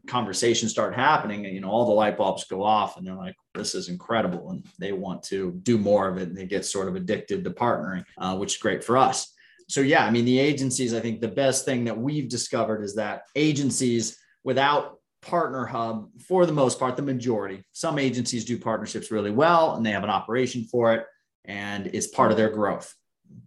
conversations 0.07 0.71
start 0.71 0.95
happening 0.95 1.43
you 1.43 1.59
know 1.59 1.69
all 1.69 1.85
the 1.85 1.91
light 1.91 2.17
bulbs 2.17 2.45
go 2.45 2.63
off 2.63 2.97
and 2.97 3.05
they're 3.05 3.15
like 3.15 3.35
this 3.57 3.75
is 3.75 3.89
incredible 3.89 4.51
and 4.51 4.65
they 4.79 4.91
want 4.91 5.21
to 5.23 5.51
do 5.63 5.77
more 5.77 6.07
of 6.07 6.17
it 6.17 6.29
and 6.29 6.37
they 6.37 6.45
get 6.45 6.65
sort 6.65 6.87
of 6.87 6.95
addicted 6.95 7.43
to 7.43 7.49
partnering 7.51 8.03
uh, 8.17 8.35
which 8.35 8.55
is 8.55 8.61
great 8.61 8.83
for 8.83 8.97
us 8.97 9.33
so 9.67 9.81
yeah 9.81 10.05
i 10.05 10.11
mean 10.11 10.25
the 10.25 10.39
agencies 10.39 10.93
i 10.93 10.99
think 10.99 11.19
the 11.19 11.27
best 11.27 11.65
thing 11.65 11.85
that 11.85 11.97
we've 11.97 12.29
discovered 12.29 12.83
is 12.83 12.95
that 12.95 13.23
agencies 13.35 14.17
without 14.43 14.99
partner 15.21 15.65
hub 15.65 16.09
for 16.27 16.45
the 16.45 16.53
most 16.53 16.79
part 16.79 16.95
the 16.95 17.01
majority 17.01 17.63
some 17.73 17.99
agencies 17.99 18.45
do 18.45 18.57
partnerships 18.57 19.11
really 19.11 19.31
well 19.31 19.75
and 19.75 19.85
they 19.85 19.91
have 19.91 20.03
an 20.03 20.09
operation 20.09 20.63
for 20.63 20.93
it 20.93 21.05
and 21.45 21.87
it's 21.87 22.07
part 22.07 22.31
of 22.31 22.37
their 22.37 22.49
growth 22.49 22.93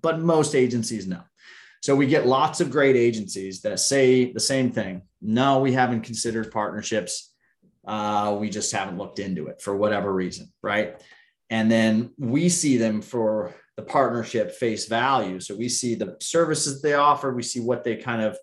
but 0.02 0.20
most 0.20 0.54
agencies 0.54 1.06
no 1.06 1.20
so 1.82 1.96
we 1.96 2.06
get 2.06 2.26
lots 2.26 2.60
of 2.60 2.70
great 2.70 2.94
agencies 2.94 3.62
that 3.62 3.80
say 3.80 4.32
the 4.32 4.40
same 4.40 4.70
thing. 4.70 5.02
No, 5.22 5.60
we 5.60 5.72
haven't 5.72 6.02
considered 6.02 6.52
partnerships. 6.52 7.29
Uh, 7.86 8.36
we 8.38 8.50
just 8.50 8.72
haven't 8.72 8.98
looked 8.98 9.18
into 9.18 9.46
it 9.46 9.60
for 9.60 9.74
whatever 9.76 10.12
reason, 10.12 10.52
right? 10.62 11.00
And 11.48 11.70
then 11.70 12.10
we 12.18 12.48
see 12.48 12.76
them 12.76 13.02
for 13.02 13.54
the 13.76 13.82
partnership 13.82 14.52
face 14.52 14.86
value. 14.86 15.40
So 15.40 15.56
we 15.56 15.68
see 15.68 15.94
the 15.94 16.16
services 16.20 16.82
they 16.82 16.94
offer, 16.94 17.34
we 17.34 17.42
see 17.42 17.60
what 17.60 17.82
they 17.82 17.96
kind 17.96 18.22
of 18.22 18.38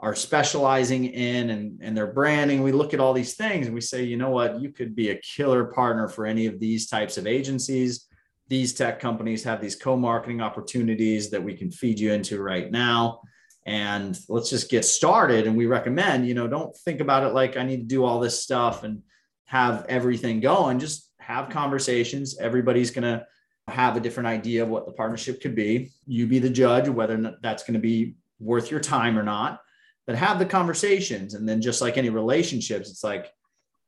are 0.00 0.14
specializing 0.14 1.06
in 1.06 1.50
and, 1.50 1.80
and 1.82 1.96
their 1.96 2.06
branding. 2.06 2.62
We 2.62 2.72
look 2.72 2.94
at 2.94 3.00
all 3.00 3.12
these 3.12 3.34
things 3.34 3.66
and 3.66 3.74
we 3.74 3.80
say, 3.80 4.04
you 4.04 4.16
know 4.16 4.30
what, 4.30 4.60
you 4.60 4.70
could 4.70 4.94
be 4.94 5.10
a 5.10 5.20
killer 5.20 5.66
partner 5.66 6.08
for 6.08 6.24
any 6.24 6.46
of 6.46 6.60
these 6.60 6.88
types 6.88 7.18
of 7.18 7.26
agencies 7.26 8.08
these 8.48 8.72
tech 8.72 8.98
companies 8.98 9.44
have 9.44 9.60
these 9.60 9.76
co-marketing 9.76 10.40
opportunities 10.40 11.30
that 11.30 11.42
we 11.42 11.54
can 11.54 11.70
feed 11.70 12.00
you 12.00 12.12
into 12.12 12.42
right 12.42 12.70
now 12.70 13.20
and 13.68 14.18
let's 14.30 14.48
just 14.48 14.70
get 14.70 14.84
started. 14.84 15.46
And 15.46 15.54
we 15.54 15.66
recommend 15.66 16.26
you 16.26 16.34
know 16.34 16.48
don't 16.48 16.74
think 16.78 17.00
about 17.00 17.22
it 17.22 17.34
like 17.34 17.56
i 17.58 17.62
need 17.62 17.80
to 17.80 17.94
do 17.96 18.02
all 18.02 18.18
this 18.18 18.42
stuff 18.42 18.82
and 18.82 19.02
have 19.44 19.86
everything 19.88 20.40
going. 20.40 20.78
Just 20.78 21.10
have 21.20 21.48
conversations. 21.48 22.38
Everybody's 22.38 22.90
going 22.90 23.04
to 23.04 23.26
have 23.66 23.96
a 23.96 24.00
different 24.00 24.26
idea 24.26 24.62
of 24.62 24.68
what 24.68 24.86
the 24.86 24.92
partnership 24.92 25.40
could 25.40 25.54
be. 25.54 25.90
You 26.06 26.26
be 26.26 26.38
the 26.38 26.50
judge 26.50 26.88
whether 26.88 27.36
that's 27.42 27.62
going 27.62 27.74
to 27.74 27.80
be 27.80 28.16
worth 28.40 28.70
your 28.70 28.80
time 28.80 29.18
or 29.18 29.22
not 29.22 29.60
but 30.06 30.16
have 30.16 30.38
the 30.38 30.46
conversations. 30.46 31.34
And 31.34 31.46
then 31.46 31.60
just 31.60 31.82
like 31.82 31.98
any 31.98 32.08
relationships 32.08 32.88
it's 32.88 33.04
like 33.04 33.30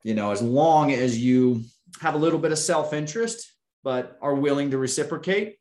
you 0.03 0.15
know 0.15 0.31
as 0.31 0.43
long 0.43 0.93
as 0.93 1.19
you 1.19 1.63
have 2.03 2.15
a 2.15 2.19
little 2.19 2.39
bit 2.39 2.53
of 2.53 2.59
self-interest 2.59 3.51
but 3.83 4.19
are 4.21 4.35
willing 4.35 4.71
to 4.73 4.79
reciprocate 4.79 5.57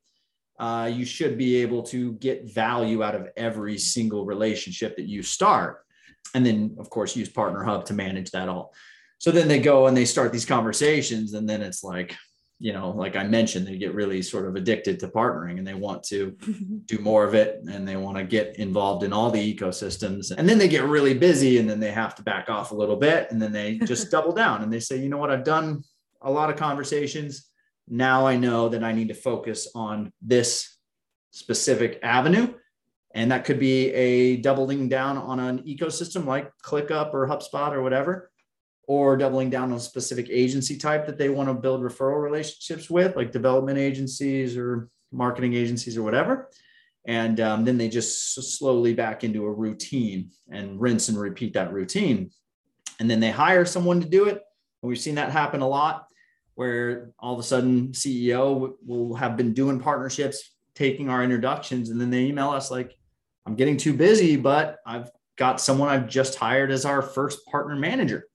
uh, 0.60 0.92
you 0.94 1.06
should 1.06 1.38
be 1.38 1.56
able 1.58 1.82
to 1.82 2.14
get 2.14 2.54
value 2.54 3.02
out 3.02 3.16
of 3.16 3.30
every 3.38 3.78
single 3.78 4.26
relationship 4.26 4.98
that 4.98 5.08
you 5.08 5.24
start. 5.24 5.86
And 6.36 6.46
then, 6.46 6.76
of 6.78 6.90
course, 6.90 7.16
use 7.16 7.30
Partner 7.30 7.64
Hub 7.64 7.86
to 7.86 7.94
manage 7.94 8.32
that 8.32 8.50
all. 8.50 8.74
So 9.20 9.32
then 9.32 9.48
they 9.48 9.60
go 9.60 9.88
and 9.88 9.96
they 9.96 10.06
start 10.06 10.32
these 10.32 10.46
conversations, 10.46 11.34
and 11.34 11.48
then 11.48 11.62
it's 11.62 11.84
like, 11.84 12.16
you 12.62 12.74
know, 12.74 12.92
like 12.92 13.16
I 13.16 13.24
mentioned, 13.24 13.66
they 13.66 13.78
get 13.78 13.94
really 13.94 14.22
sort 14.22 14.46
of 14.46 14.56
addicted 14.58 15.00
to 15.00 15.08
partnering 15.08 15.60
and 15.60 15.66
they 15.66 15.76
want 15.76 16.04
to 16.04 16.36
do 16.86 16.98
more 17.00 17.24
of 17.24 17.34
it 17.34 17.62
and 17.72 17.88
they 17.88 17.96
want 17.96 18.18
to 18.18 18.24
get 18.26 18.58
involved 18.58 19.04
in 19.06 19.14
all 19.14 19.32
the 19.32 19.56
ecosystems. 19.56 20.32
And 20.38 20.48
then 20.48 20.58
they 20.58 20.68
get 20.68 20.84
really 20.84 21.14
busy 21.14 21.58
and 21.60 21.70
then 21.70 21.80
they 21.80 21.92
have 21.92 22.16
to 22.16 22.22
back 22.22 22.50
off 22.50 22.72
a 22.72 22.76
little 22.76 22.98
bit 22.98 23.32
and 23.32 23.42
then 23.42 23.54
they 23.54 23.78
just 23.78 24.12
double 24.12 24.34
down 24.34 24.62
and 24.62 24.72
they 24.72 24.82
say, 24.82 24.98
you 24.98 25.08
know 25.08 25.18
what, 25.18 25.32
I've 25.32 25.46
done 25.46 25.84
a 26.22 26.30
lot 26.30 26.50
of 26.50 26.58
conversations 26.58 27.49
now 27.90 28.28
I 28.28 28.38
know 28.38 28.70
that 28.70 28.84
I 28.84 28.92
need 28.92 29.08
to 29.08 29.14
focus 29.14 29.68
on 29.74 30.14
this 30.22 30.78
specific 31.32 32.00
avenue. 32.04 32.54
And 33.16 33.32
that 33.32 33.46
could 33.46 33.60
be 33.60 33.92
a 33.94 34.38
doubling 34.38 34.88
down 34.88 35.18
on 35.18 35.40
an 35.40 35.64
ecosystem 35.64 36.26
like 36.26 36.52
ClickUp 36.64 37.14
or 37.14 37.28
HubSpot 37.28 37.72
or 37.72 37.82
whatever, 37.82 38.32
or 38.88 39.18
doubling 39.18 39.50
down 39.50 39.72
on 39.72 39.78
a 39.78 39.80
specific 39.80 40.28
agency 40.30 40.78
type 40.78 41.08
that 41.08 41.18
they 41.18 41.30
want 41.30 41.50
to 41.50 41.56
build 41.56 41.82
referral 41.82 42.22
relationships 42.22 42.90
with, 42.90 43.16
like 43.16 43.32
development 43.32 43.80
agencies 43.80 44.56
or 44.56 44.90
marketing 45.12 45.56
agencies 45.56 45.98
or 45.98 46.04
whatever. 46.04 46.50
And 47.06 47.40
um, 47.40 47.66
then 47.66 47.80
they 47.80 47.90
just 47.90 48.36
slowly 48.36 48.94
back 48.94 49.24
into 49.24 49.46
a 49.46 49.52
routine 49.52 50.30
and 50.52 50.80
rinse 50.80 51.10
and 51.10 51.20
repeat 51.20 51.54
that 51.54 51.74
routine. 51.74 52.30
And 53.00 53.10
then 53.10 53.20
they 53.20 53.32
hire 53.32 53.66
someone 53.66 54.02
to 54.02 54.08
do 54.08 54.26
it. 54.26 54.44
And 54.84 54.90
we've 54.90 55.00
seen 55.00 55.16
that 55.16 55.32
happen 55.32 55.62
a 55.62 55.68
lot 55.68 56.09
where 56.60 57.12
all 57.18 57.34
of 57.34 57.40
a 57.40 57.44
sudden 57.44 57.88
CEO 57.94 58.74
will 58.86 59.16
have 59.16 59.38
been 59.38 59.54
doing 59.54 59.80
partnerships, 59.80 60.58
taking 60.76 61.08
our 61.08 61.24
introductions, 61.24 61.90
and 61.90 62.02
then 62.02 62.10
they 62.10 62.26
email 62.26 62.50
us 62.50 62.70
like, 62.70 62.98
I'm 63.46 63.56
getting 63.56 63.78
too 63.78 63.94
busy, 63.94 64.36
but 64.36 64.80
I've 64.86 65.10
got 65.38 65.62
someone 65.62 65.88
I've 65.88 66.10
just 66.10 66.36
hired 66.36 66.70
as 66.70 66.84
our 66.84 67.02
first 67.02 67.46
partner 67.46 67.78
manager. 67.78 68.28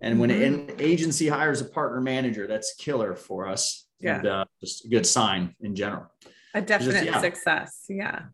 And 0.00 0.20
when 0.20 0.30
mm-hmm. 0.30 0.70
an 0.70 0.76
agency 0.78 1.26
hires 1.26 1.62
a 1.62 1.64
partner 1.64 2.00
manager, 2.00 2.46
that's 2.46 2.76
killer 2.76 3.16
for 3.16 3.48
us. 3.48 3.88
Yeah. 3.98 4.18
And, 4.18 4.26
uh, 4.28 4.44
just 4.60 4.84
a 4.84 4.88
good 4.88 5.04
sign 5.04 5.56
in 5.60 5.74
general. 5.74 6.06
A 6.54 6.62
definite 6.62 6.92
just, 6.92 7.04
yeah. 7.06 7.20
success. 7.20 7.86
Yeah. 7.88 8.26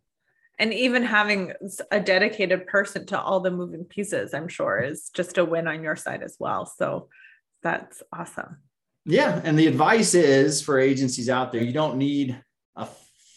And 0.59 0.75
even 0.75 1.03
having 1.03 1.55
a 1.91 1.99
dedicated 1.99 2.67
person 2.67 3.07
to 3.07 3.19
all 3.19 3.41
the 3.41 3.51
moving 3.51 3.85
pieces, 3.85 4.35
I'm 4.35 4.49
sure 4.49 4.81
is 4.81 5.09
just 5.15 5.39
a 5.39 5.47
win 5.47 5.67
on 5.67 5.83
your 5.83 5.97
side 5.97 6.23
as 6.23 6.37
well. 6.39 6.67
So 6.67 7.09
that's 7.63 8.03
awesome. 8.13 8.59
Yeah. 9.11 9.41
And 9.43 9.59
the 9.59 9.67
advice 9.67 10.15
is 10.15 10.63
for 10.63 10.79
agencies 10.79 11.29
out 11.29 11.51
there, 11.51 11.63
you 11.63 11.73
don't 11.73 11.97
need 11.97 12.41
a 12.77 12.87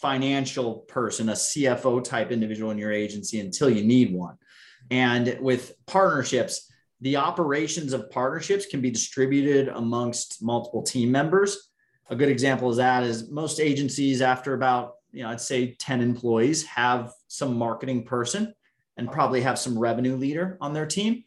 financial 0.00 0.80
person, 0.80 1.28
a 1.28 1.32
CFO 1.32 2.04
type 2.04 2.30
individual 2.30 2.70
in 2.70 2.78
your 2.78 2.92
agency 2.92 3.40
until 3.40 3.68
you 3.68 3.82
need 3.82 4.14
one. 4.14 4.36
And 4.90 5.36
with 5.40 5.74
partnerships, 5.86 6.70
the 7.00 7.16
operations 7.16 7.92
of 7.92 8.08
partnerships 8.10 8.66
can 8.66 8.80
be 8.80 8.90
distributed 8.90 9.68
amongst 9.68 10.42
multiple 10.42 10.82
team 10.82 11.10
members. 11.10 11.70
A 12.08 12.16
good 12.16 12.28
example 12.28 12.70
of 12.70 12.76
that 12.76 13.02
is 13.02 13.30
most 13.30 13.58
agencies, 13.58 14.22
after 14.22 14.54
about, 14.54 14.92
you 15.10 15.22
know, 15.22 15.30
I'd 15.30 15.40
say 15.40 15.74
10 15.78 16.00
employees, 16.00 16.62
have 16.64 17.12
some 17.26 17.58
marketing 17.58 18.04
person 18.04 18.54
and 18.96 19.10
probably 19.10 19.40
have 19.40 19.58
some 19.58 19.76
revenue 19.76 20.16
leader 20.16 20.56
on 20.60 20.72
their 20.72 20.86
team 20.86 21.24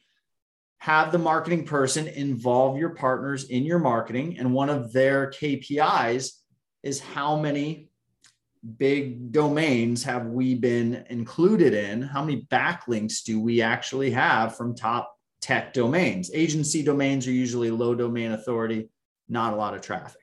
have 0.79 1.11
the 1.11 1.17
marketing 1.17 1.65
person 1.65 2.07
involve 2.07 2.77
your 2.77 2.89
partners 2.89 3.45
in 3.45 3.63
your 3.63 3.79
marketing. 3.79 4.37
And 4.37 4.53
one 4.53 4.69
of 4.69 4.93
their 4.93 5.31
KPIs 5.31 6.31
is 6.83 6.99
how 6.99 7.35
many 7.37 7.89
big 8.77 9.31
domains 9.31 10.03
have 10.03 10.27
we 10.27 10.55
been 10.55 11.05
included 11.09 11.73
in? 11.73 12.01
How 12.01 12.23
many 12.23 12.43
backlinks 12.43 13.23
do 13.23 13.39
we 13.39 13.61
actually 13.61 14.11
have 14.11 14.55
from 14.55 14.75
top 14.75 15.15
tech 15.41 15.73
domains? 15.73 16.31
Agency 16.33 16.83
domains 16.83 17.27
are 17.27 17.31
usually 17.31 17.71
low 17.71 17.95
domain 17.95 18.31
authority, 18.31 18.89
not 19.29 19.53
a 19.53 19.55
lot 19.55 19.73
of 19.73 19.81
traffic. 19.81 20.21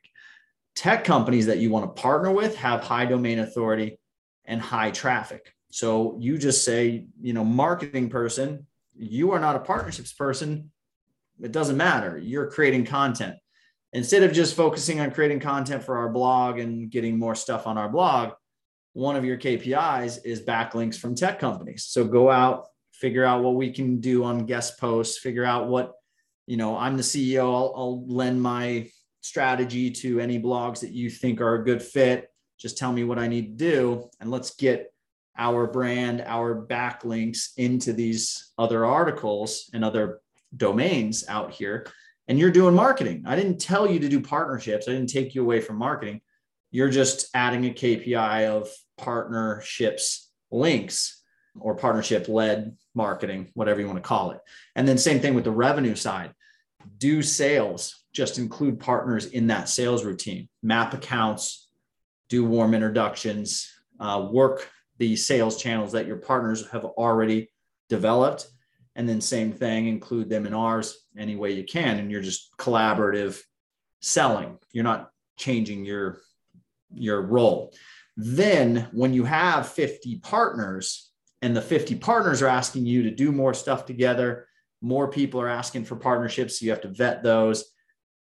Tech 0.77 1.05
companies 1.05 1.47
that 1.47 1.59
you 1.59 1.71
want 1.71 1.85
to 1.85 2.03
partner 2.03 2.31
with 2.31 2.57
have 2.57 2.83
high 2.83 3.07
domain 3.07 3.39
authority 3.39 3.99
and 4.45 4.61
high 4.61 4.91
traffic. 4.91 5.53
So 5.71 6.17
you 6.21 6.39
just 6.39 6.65
say, 6.65 7.07
you 7.21 7.33
know, 7.33 7.45
marketing 7.45 8.09
person, 8.09 8.67
you 8.97 9.33
are 9.33 9.41
not 9.41 9.57
a 9.57 9.61
partnerships 9.61 10.13
person. 10.13 10.71
It 11.43 11.53
doesn't 11.53 11.77
matter. 11.77 12.19
You're 12.19 12.51
creating 12.51 12.87
content. 12.87 13.37
Instead 13.93 14.23
of 14.23 14.33
just 14.33 14.57
focusing 14.57 15.01
on 15.01 15.11
creating 15.11 15.41
content 15.41 15.83
for 15.83 15.99
our 15.99 16.09
blog 16.09 16.59
and 16.59 16.91
getting 16.91 17.19
more 17.19 17.35
stuff 17.35 17.67
on 17.67 17.79
our 17.79 17.89
blog, 17.89 18.33
one 18.93 19.17
of 19.17 19.25
your 19.25 19.37
KPIs 19.37 20.19
is 20.25 20.41
backlinks 20.41 20.97
from 20.99 21.15
tech 21.15 21.39
companies. 21.39 21.87
So 21.89 22.05
go 22.05 22.31
out, 22.31 22.67
figure 22.93 23.25
out 23.25 23.43
what 23.43 23.57
we 23.57 23.73
can 23.73 24.01
do 24.01 24.25
on 24.25 24.47
guest 24.47 24.79
posts, 24.81 25.19
figure 25.19 25.45
out 25.45 25.69
what, 25.69 25.93
you 26.47 26.57
know, 26.57 26.77
I'm 26.77 26.97
the 26.97 27.03
CEO, 27.03 27.43
I'll, 27.43 27.73
I'll 27.77 28.07
lend 28.07 28.41
my 28.41 28.89
strategy 29.21 29.91
to 29.91 30.21
any 30.21 30.41
blogs 30.41 30.81
that 30.81 30.93
you 30.93 31.11
think 31.11 31.41
are 31.41 31.55
a 31.55 31.65
good 31.65 31.83
fit. 31.83 32.29
Just 32.59 32.79
tell 32.79 32.93
me 32.93 33.05
what 33.05 33.19
I 33.19 33.27
need 33.27 33.59
to 33.59 33.65
do 33.73 34.11
and 34.21 34.31
let's 34.31 34.55
get 34.55 34.94
our 35.37 35.67
brand, 35.67 36.23
our 36.27 36.67
backlinks 36.67 37.51
into 37.57 37.93
these 37.93 38.53
other 38.59 38.85
articles 38.85 39.71
and 39.73 39.85
other 39.85 40.21
domains 40.57 41.25
out 41.29 41.53
here. 41.53 41.87
And 42.29 42.39
you're 42.39 42.51
doing 42.51 42.75
marketing. 42.75 43.25
I 43.27 43.37
didn't 43.37 43.59
tell 43.59 43.91
you 43.91 43.99
to 44.01 44.09
do 44.09 44.21
partnerships, 44.21 44.89
I 44.89 44.93
didn't 44.93 45.11
take 45.11 45.35
you 45.35 45.43
away 45.43 45.61
from 45.61 45.77
marketing. 45.77 46.21
You're 46.71 46.91
just 46.91 47.29
adding 47.35 47.67
a 47.67 47.71
KPI 47.71 48.49
of 48.49 48.69
partnerships 48.97 50.31
links 50.51 51.23
or 51.59 51.77
partnership 51.77 52.29
led 52.29 52.77
marketing, 52.95 53.51
whatever 53.55 53.81
you 53.81 53.87
want 53.87 53.99
to 53.99 54.09
call 54.09 54.33
it. 54.33 54.41
And 54.75 54.87
then, 54.87 54.99
same 54.99 55.21
thing 55.21 55.35
with 55.35 55.45
the 55.45 55.51
revenue 55.51 55.95
side 55.95 56.35
do 56.99 57.23
sales, 57.23 58.05
just 58.13 58.39
include 58.39 58.79
partners 58.79 59.27
in 59.27 59.47
that 59.49 59.69
sales 59.69 60.05
routine, 60.05 60.49
map 60.63 60.95
accounts, 60.95 61.69
do 62.29 62.45
warm 62.45 62.75
introductions, 62.75 63.71
uh, 64.01 64.29
work 64.31 64.69
the 64.99 65.17
sales 65.17 65.61
channels 65.61 65.93
that 65.93 66.07
your 66.07 66.17
partners 66.17 66.67
have 66.71 66.85
already 66.85 67.51
developed. 67.89 68.47
And 68.97 69.09
then 69.09 69.21
same 69.21 69.53
thing, 69.53 69.89
include 69.89 70.29
them 70.29 70.47
in 70.47 70.55
ours 70.55 70.97
any 71.17 71.37
way 71.37 71.53
you 71.53 71.65
can. 71.65 71.99
And 71.99 72.11
you're 72.11 72.23
just 72.23 72.57
collaborative 72.59 73.41
selling. 74.01 74.59
You're 74.73 74.85
not 74.85 75.11
changing 75.37 75.85
your, 75.85 76.21
your 76.95 77.23
role. 77.23 77.75
Then 78.17 78.89
when 78.93 79.13
you 79.13 79.25
have 79.25 79.69
50 79.69 80.21
partners 80.21 81.11
and 81.43 81.57
the 81.57 81.63
50 81.63 81.97
partners 81.97 82.41
are 82.41 82.49
asking 82.49 82.87
you 82.87 83.03
to 83.03 83.11
do 83.11 83.33
more 83.33 83.53
stuff 83.53 83.85
together, 83.85 84.47
more 84.81 85.09
people 85.09 85.41
are 85.41 85.49
asking 85.49 85.85
for 85.85 85.97
partnerships. 85.97 86.59
So 86.59 86.65
you 86.65 86.71
have 86.71 86.83
to 86.83 86.89
vet 86.89 87.23
those. 87.23 87.65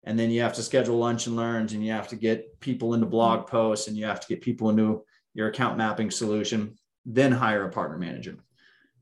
And 0.04 0.18
then 0.18 0.30
you 0.30 0.42
have 0.42 0.54
to 0.54 0.64
schedule 0.64 0.98
lunch 0.98 1.28
and 1.28 1.36
learns 1.36 1.74
and 1.74 1.84
you 1.84 1.92
have 1.92 2.08
to 2.10 2.16
get 2.16 2.60
people 2.60 2.94
into 2.94 3.06
blog 3.06 3.48
posts 3.48 3.88
and 3.88 3.98
you 3.98 4.06
have 4.06 4.20
to 4.20 4.28
get 4.28 4.42
people 4.42 4.70
into 4.70 5.04
your 5.34 5.48
account 5.48 5.78
mapping 5.78 6.12
solution, 6.12 6.76
then 7.06 7.32
hire 7.32 7.66
a 7.66 7.70
partner 7.70 7.98
manager, 7.98 8.38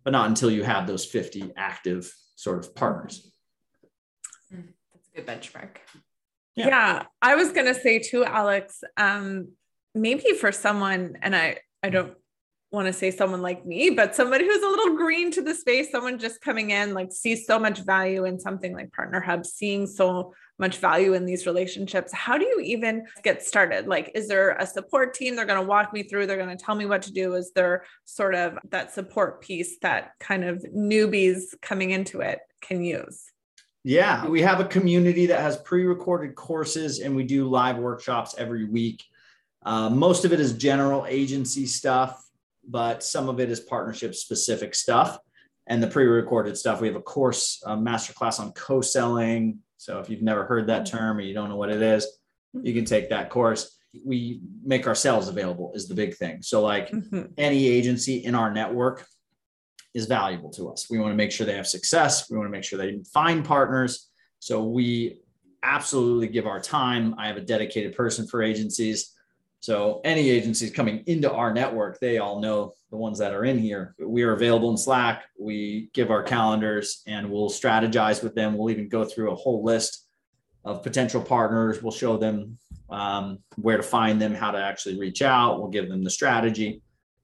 but 0.03 0.11
not 0.11 0.27
until 0.27 0.51
you 0.51 0.63
have 0.63 0.87
those 0.87 1.05
50 1.05 1.51
active 1.57 2.13
sort 2.35 2.59
of 2.59 2.75
partners. 2.75 3.31
Mm, 4.53 4.69
that's 4.93 5.07
a 5.07 5.15
good 5.15 5.25
benchmark. 5.25 5.77
Yeah. 6.55 6.67
yeah 6.67 7.03
I 7.21 7.35
was 7.35 7.51
going 7.51 7.67
to 7.67 7.75
say 7.75 7.99
too, 7.99 8.23
Alex, 8.23 8.83
um, 8.97 9.49
maybe 9.93 10.33
for 10.33 10.51
someone, 10.51 11.17
and 11.21 11.35
I, 11.35 11.59
I 11.83 11.89
don't 11.89 12.13
want 12.71 12.87
to 12.87 12.93
say 12.93 13.11
someone 13.11 13.41
like 13.41 13.65
me, 13.65 13.89
but 13.89 14.13
somebody 14.13 14.45
who's 14.45 14.61
a 14.61 14.67
little 14.67 14.97
green 14.97 15.31
to 15.31 15.41
the 15.41 15.55
space, 15.55 15.89
someone 15.89 16.19
just 16.19 16.41
coming 16.41 16.71
in, 16.71 16.93
like 16.93 17.13
sees 17.13 17.45
so 17.45 17.57
much 17.57 17.79
value 17.79 18.25
in 18.25 18.39
something 18.39 18.73
like 18.73 18.91
Partner 18.91 19.21
Hub, 19.21 19.45
seeing 19.45 19.87
so 19.87 20.33
much 20.59 20.77
value 20.77 21.13
in 21.13 21.25
these 21.25 21.45
relationships. 21.45 22.11
How 22.11 22.37
do 22.37 22.45
you 22.45 22.59
even 22.59 23.05
get 23.23 23.41
started? 23.41 23.87
Like, 23.87 24.11
is 24.15 24.27
there 24.27 24.51
a 24.51 24.65
support 24.65 25.13
team? 25.13 25.35
They're 25.35 25.45
going 25.45 25.61
to 25.61 25.67
walk 25.67 25.93
me 25.93 26.03
through, 26.03 26.27
they're 26.27 26.37
going 26.37 26.55
to 26.55 26.63
tell 26.63 26.75
me 26.75 26.85
what 26.85 27.03
to 27.03 27.13
do. 27.13 27.35
Is 27.35 27.51
there 27.53 27.85
sort 28.03 28.35
of 28.35 28.57
that 28.69 28.93
support 28.93 29.41
piece 29.41 29.77
that 29.81 30.11
kind 30.19 30.43
of 30.43 30.65
newbies 30.75 31.53
coming 31.61 31.91
into 31.91 32.19
it 32.19 32.39
can 32.61 32.83
use? 32.83 33.31
Yeah, 33.83 34.27
we 34.27 34.41
have 34.41 34.59
a 34.59 34.65
community 34.65 35.27
that 35.27 35.39
has 35.39 35.55
pre 35.57 35.85
recorded 35.85 36.35
courses 36.35 36.99
and 36.99 37.15
we 37.15 37.23
do 37.23 37.47
live 37.47 37.77
workshops 37.77 38.35
every 38.37 38.65
week. 38.65 39.05
Uh, 39.63 39.89
most 39.89 40.25
of 40.25 40.33
it 40.33 40.41
is 40.41 40.53
general 40.53 41.05
agency 41.07 41.65
stuff, 41.65 42.26
but 42.67 43.03
some 43.03 43.29
of 43.29 43.39
it 43.39 43.49
is 43.49 43.59
partnership 43.59 44.13
specific 44.13 44.75
stuff. 44.75 45.17
And 45.67 45.81
the 45.81 45.87
pre 45.87 46.05
recorded 46.05 46.57
stuff, 46.57 46.81
we 46.81 46.87
have 46.87 46.95
a 46.95 47.01
course, 47.01 47.61
a 47.65 47.75
masterclass 47.75 48.39
on 48.39 48.51
co 48.53 48.81
selling. 48.81 49.59
So 49.77 49.99
if 49.99 50.09
you've 50.09 50.21
never 50.21 50.45
heard 50.45 50.67
that 50.67 50.85
term 50.85 51.17
or 51.17 51.21
you 51.21 51.33
don't 51.33 51.49
know 51.49 51.57
what 51.57 51.69
it 51.69 51.81
is, 51.81 52.07
you 52.53 52.73
can 52.73 52.85
take 52.85 53.09
that 53.09 53.29
course. 53.29 53.77
We 54.05 54.41
make 54.63 54.87
ourselves 54.87 55.27
available, 55.27 55.71
is 55.73 55.87
the 55.87 55.95
big 55.95 56.15
thing. 56.15 56.41
So, 56.41 56.61
like 56.61 56.91
mm-hmm. 56.91 57.23
any 57.37 57.67
agency 57.67 58.17
in 58.17 58.35
our 58.35 58.53
network 58.53 59.05
is 59.93 60.05
valuable 60.05 60.51
to 60.51 60.69
us. 60.69 60.89
We 60.89 60.99
want 60.99 61.11
to 61.11 61.17
make 61.17 61.31
sure 61.31 61.45
they 61.45 61.55
have 61.55 61.67
success. 61.67 62.29
We 62.29 62.37
want 62.37 62.47
to 62.47 62.51
make 62.51 62.63
sure 62.63 62.77
they 62.77 62.99
find 63.13 63.43
partners. 63.43 64.09
So, 64.39 64.63
we 64.63 65.19
absolutely 65.63 66.27
give 66.27 66.45
our 66.45 66.59
time. 66.59 67.15
I 67.17 67.27
have 67.27 67.37
a 67.37 67.41
dedicated 67.41 67.95
person 67.95 68.27
for 68.27 68.41
agencies 68.41 69.16
so 69.67 69.99
any 70.05 70.29
agencies 70.29 70.71
coming 70.71 71.03
into 71.07 71.29
our 71.29 71.53
network, 71.53 71.99
they 71.99 72.19
all 72.19 72.39
know 72.39 72.71
the 72.89 72.95
ones 72.95 73.19
that 73.19 73.33
are 73.33 73.43
in 73.43 73.59
here. 73.59 73.95
We 73.99 74.23
are 74.23 74.31
available 74.31 74.71
in 74.71 74.77
Slack. 74.77 75.25
We 75.37 75.89
give 75.93 76.09
our 76.09 76.23
calendars 76.23 77.03
and 77.05 77.29
we'll 77.29 77.49
strategize 77.49 78.23
with 78.23 78.33
them. 78.33 78.57
We'll 78.57 78.69
even 78.69 78.87
go 78.87 79.03
through 79.03 79.31
a 79.31 79.35
whole 79.35 79.65
list 79.65 80.07
of 80.63 80.83
potential 80.83 81.21
partners. 81.21 81.83
We'll 81.83 81.91
show 81.91 82.15
them 82.15 82.57
um, 82.89 83.39
where 83.57 83.75
to 83.75 83.83
find 83.83 84.21
them, 84.21 84.33
how 84.33 84.51
to 84.51 84.57
actually 84.57 84.97
reach 84.97 85.21
out. 85.21 85.59
We'll 85.59 85.67
give 85.67 85.89
them 85.89 86.01
the 86.01 86.11
strategy 86.11 86.81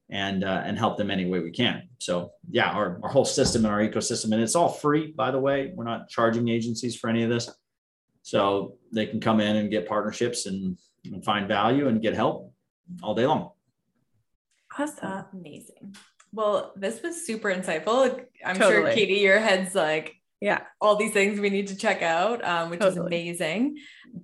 and 0.09 0.43
uh, 0.43 0.63
and 0.65 0.77
help 0.77 0.97
them 0.97 1.11
any 1.11 1.25
way 1.25 1.39
we 1.39 1.51
can. 1.51 1.87
So 1.99 2.33
yeah, 2.51 2.71
our, 2.71 2.99
our 3.03 3.09
whole 3.09 3.23
system 3.23 3.63
and 3.63 3.73
our 3.73 3.79
ecosystem, 3.79 4.33
and 4.33 4.43
it's 4.43 4.55
all 4.55 4.67
free, 4.67 5.13
by 5.13 5.31
the 5.31 5.39
way. 5.39 5.71
We're 5.73 5.85
not 5.85 6.09
charging 6.09 6.49
agencies 6.49 6.97
for 6.97 7.09
any 7.09 7.23
of 7.23 7.29
this. 7.29 7.49
So 8.21 8.75
they 8.91 9.05
can 9.05 9.21
come 9.21 9.39
in 9.39 9.55
and 9.55 9.71
get 9.71 9.87
partnerships 9.87 10.45
and 10.45 10.77
and 11.05 11.23
find 11.23 11.47
value 11.47 11.87
and 11.87 12.01
get 12.01 12.13
help 12.15 12.53
all 13.01 13.15
day 13.15 13.25
long. 13.25 13.51
Awesome. 14.77 15.25
Amazing. 15.33 15.95
Well, 16.31 16.73
this 16.75 17.01
was 17.01 17.25
super 17.25 17.53
insightful. 17.53 18.25
I'm 18.43 18.55
totally. 18.55 18.81
sure, 18.81 18.91
Katie, 18.91 19.21
your 19.21 19.39
head's 19.39 19.75
like, 19.75 20.15
yeah, 20.41 20.61
all 20.81 20.95
these 20.95 21.13
things 21.13 21.39
we 21.39 21.49
need 21.49 21.67
to 21.67 21.75
check 21.75 22.01
out, 22.01 22.43
um, 22.43 22.69
which 22.69 22.79
totally. 22.79 23.29
is 23.29 23.39
amazing. 23.39 23.77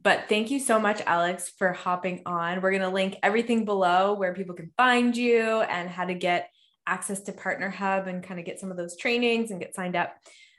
But 0.03 0.25
thank 0.27 0.51
you 0.51 0.59
so 0.59 0.79
much, 0.79 1.01
Alex, 1.05 1.51
for 1.57 1.71
hopping 1.71 2.23
on. 2.25 2.61
We're 2.61 2.71
going 2.71 2.81
to 2.81 2.89
link 2.89 3.17
everything 3.23 3.63
below 3.63 4.15
where 4.15 4.33
people 4.33 4.55
can 4.55 4.71
find 4.75 5.15
you 5.15 5.61
and 5.61 5.89
how 5.89 6.05
to 6.05 6.13
get 6.13 6.49
access 6.85 7.21
to 7.21 7.31
Partner 7.31 7.69
Hub 7.69 8.07
and 8.07 8.23
kind 8.23 8.39
of 8.39 8.45
get 8.45 8.59
some 8.59 8.71
of 8.71 8.77
those 8.77 8.97
trainings 8.97 9.51
and 9.51 9.59
get 9.59 9.75
signed 9.75 9.95
up. 9.95 10.13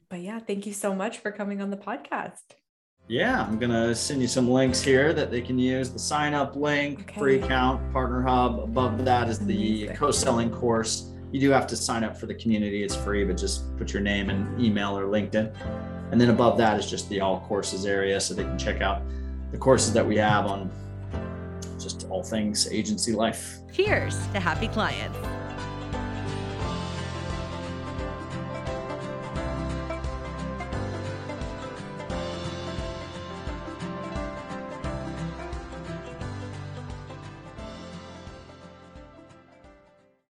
But 0.09 0.21
yeah, 0.21 0.39
thank 0.39 0.67
you 0.67 0.73
so 0.73 0.95
much 0.95 1.19
for 1.19 1.31
coming 1.31 1.61
on 1.61 1.71
the 1.71 1.77
podcast. 1.77 2.39
Yeah, 3.11 3.45
I'm 3.45 3.59
gonna 3.59 3.93
send 3.93 4.23
you 4.23 4.29
some 4.29 4.49
links 4.49 4.81
here 4.81 5.13
that 5.15 5.33
they 5.33 5.41
can 5.41 5.59
use. 5.59 5.91
The 5.91 5.99
sign 5.99 6.33
up 6.33 6.55
link, 6.55 7.01
okay. 7.01 7.19
free 7.19 7.41
account, 7.41 7.93
Partner 7.93 8.23
Hub. 8.23 8.61
Above 8.61 9.05
that 9.05 9.29
is 9.29 9.41
the 9.41 9.89
co-selling 9.95 10.49
course. 10.49 11.11
You 11.33 11.41
do 11.41 11.51
have 11.51 11.67
to 11.67 11.77
sign 11.77 12.05
up 12.05 12.17
for 12.17 12.27
the 12.27 12.35
community. 12.37 12.85
It's 12.85 12.95
free, 12.95 13.25
but 13.25 13.37
just 13.37 13.77
put 13.77 13.93
your 13.93 14.01
name 14.01 14.31
and 14.31 14.61
email 14.61 14.97
or 14.97 15.07
LinkedIn. 15.07 15.53
And 16.13 16.21
then 16.21 16.31
above 16.31 16.57
that 16.59 16.79
is 16.79 16.89
just 16.89 17.09
the 17.09 17.21
all 17.21 17.41
courses 17.41 17.85
area, 17.85 18.21
so 18.21 18.33
they 18.33 18.45
can 18.45 18.57
check 18.57 18.81
out 18.81 19.03
the 19.51 19.59
courses 19.59 19.93
that 19.93 20.07
we 20.07 20.17
have 20.19 20.47
on 20.47 20.71
just 21.81 22.07
all 22.11 22.23
things 22.23 22.71
agency 22.71 23.11
life. 23.11 23.59
Cheers 23.73 24.25
to 24.29 24.39
happy 24.39 24.69
clients. 24.69 25.19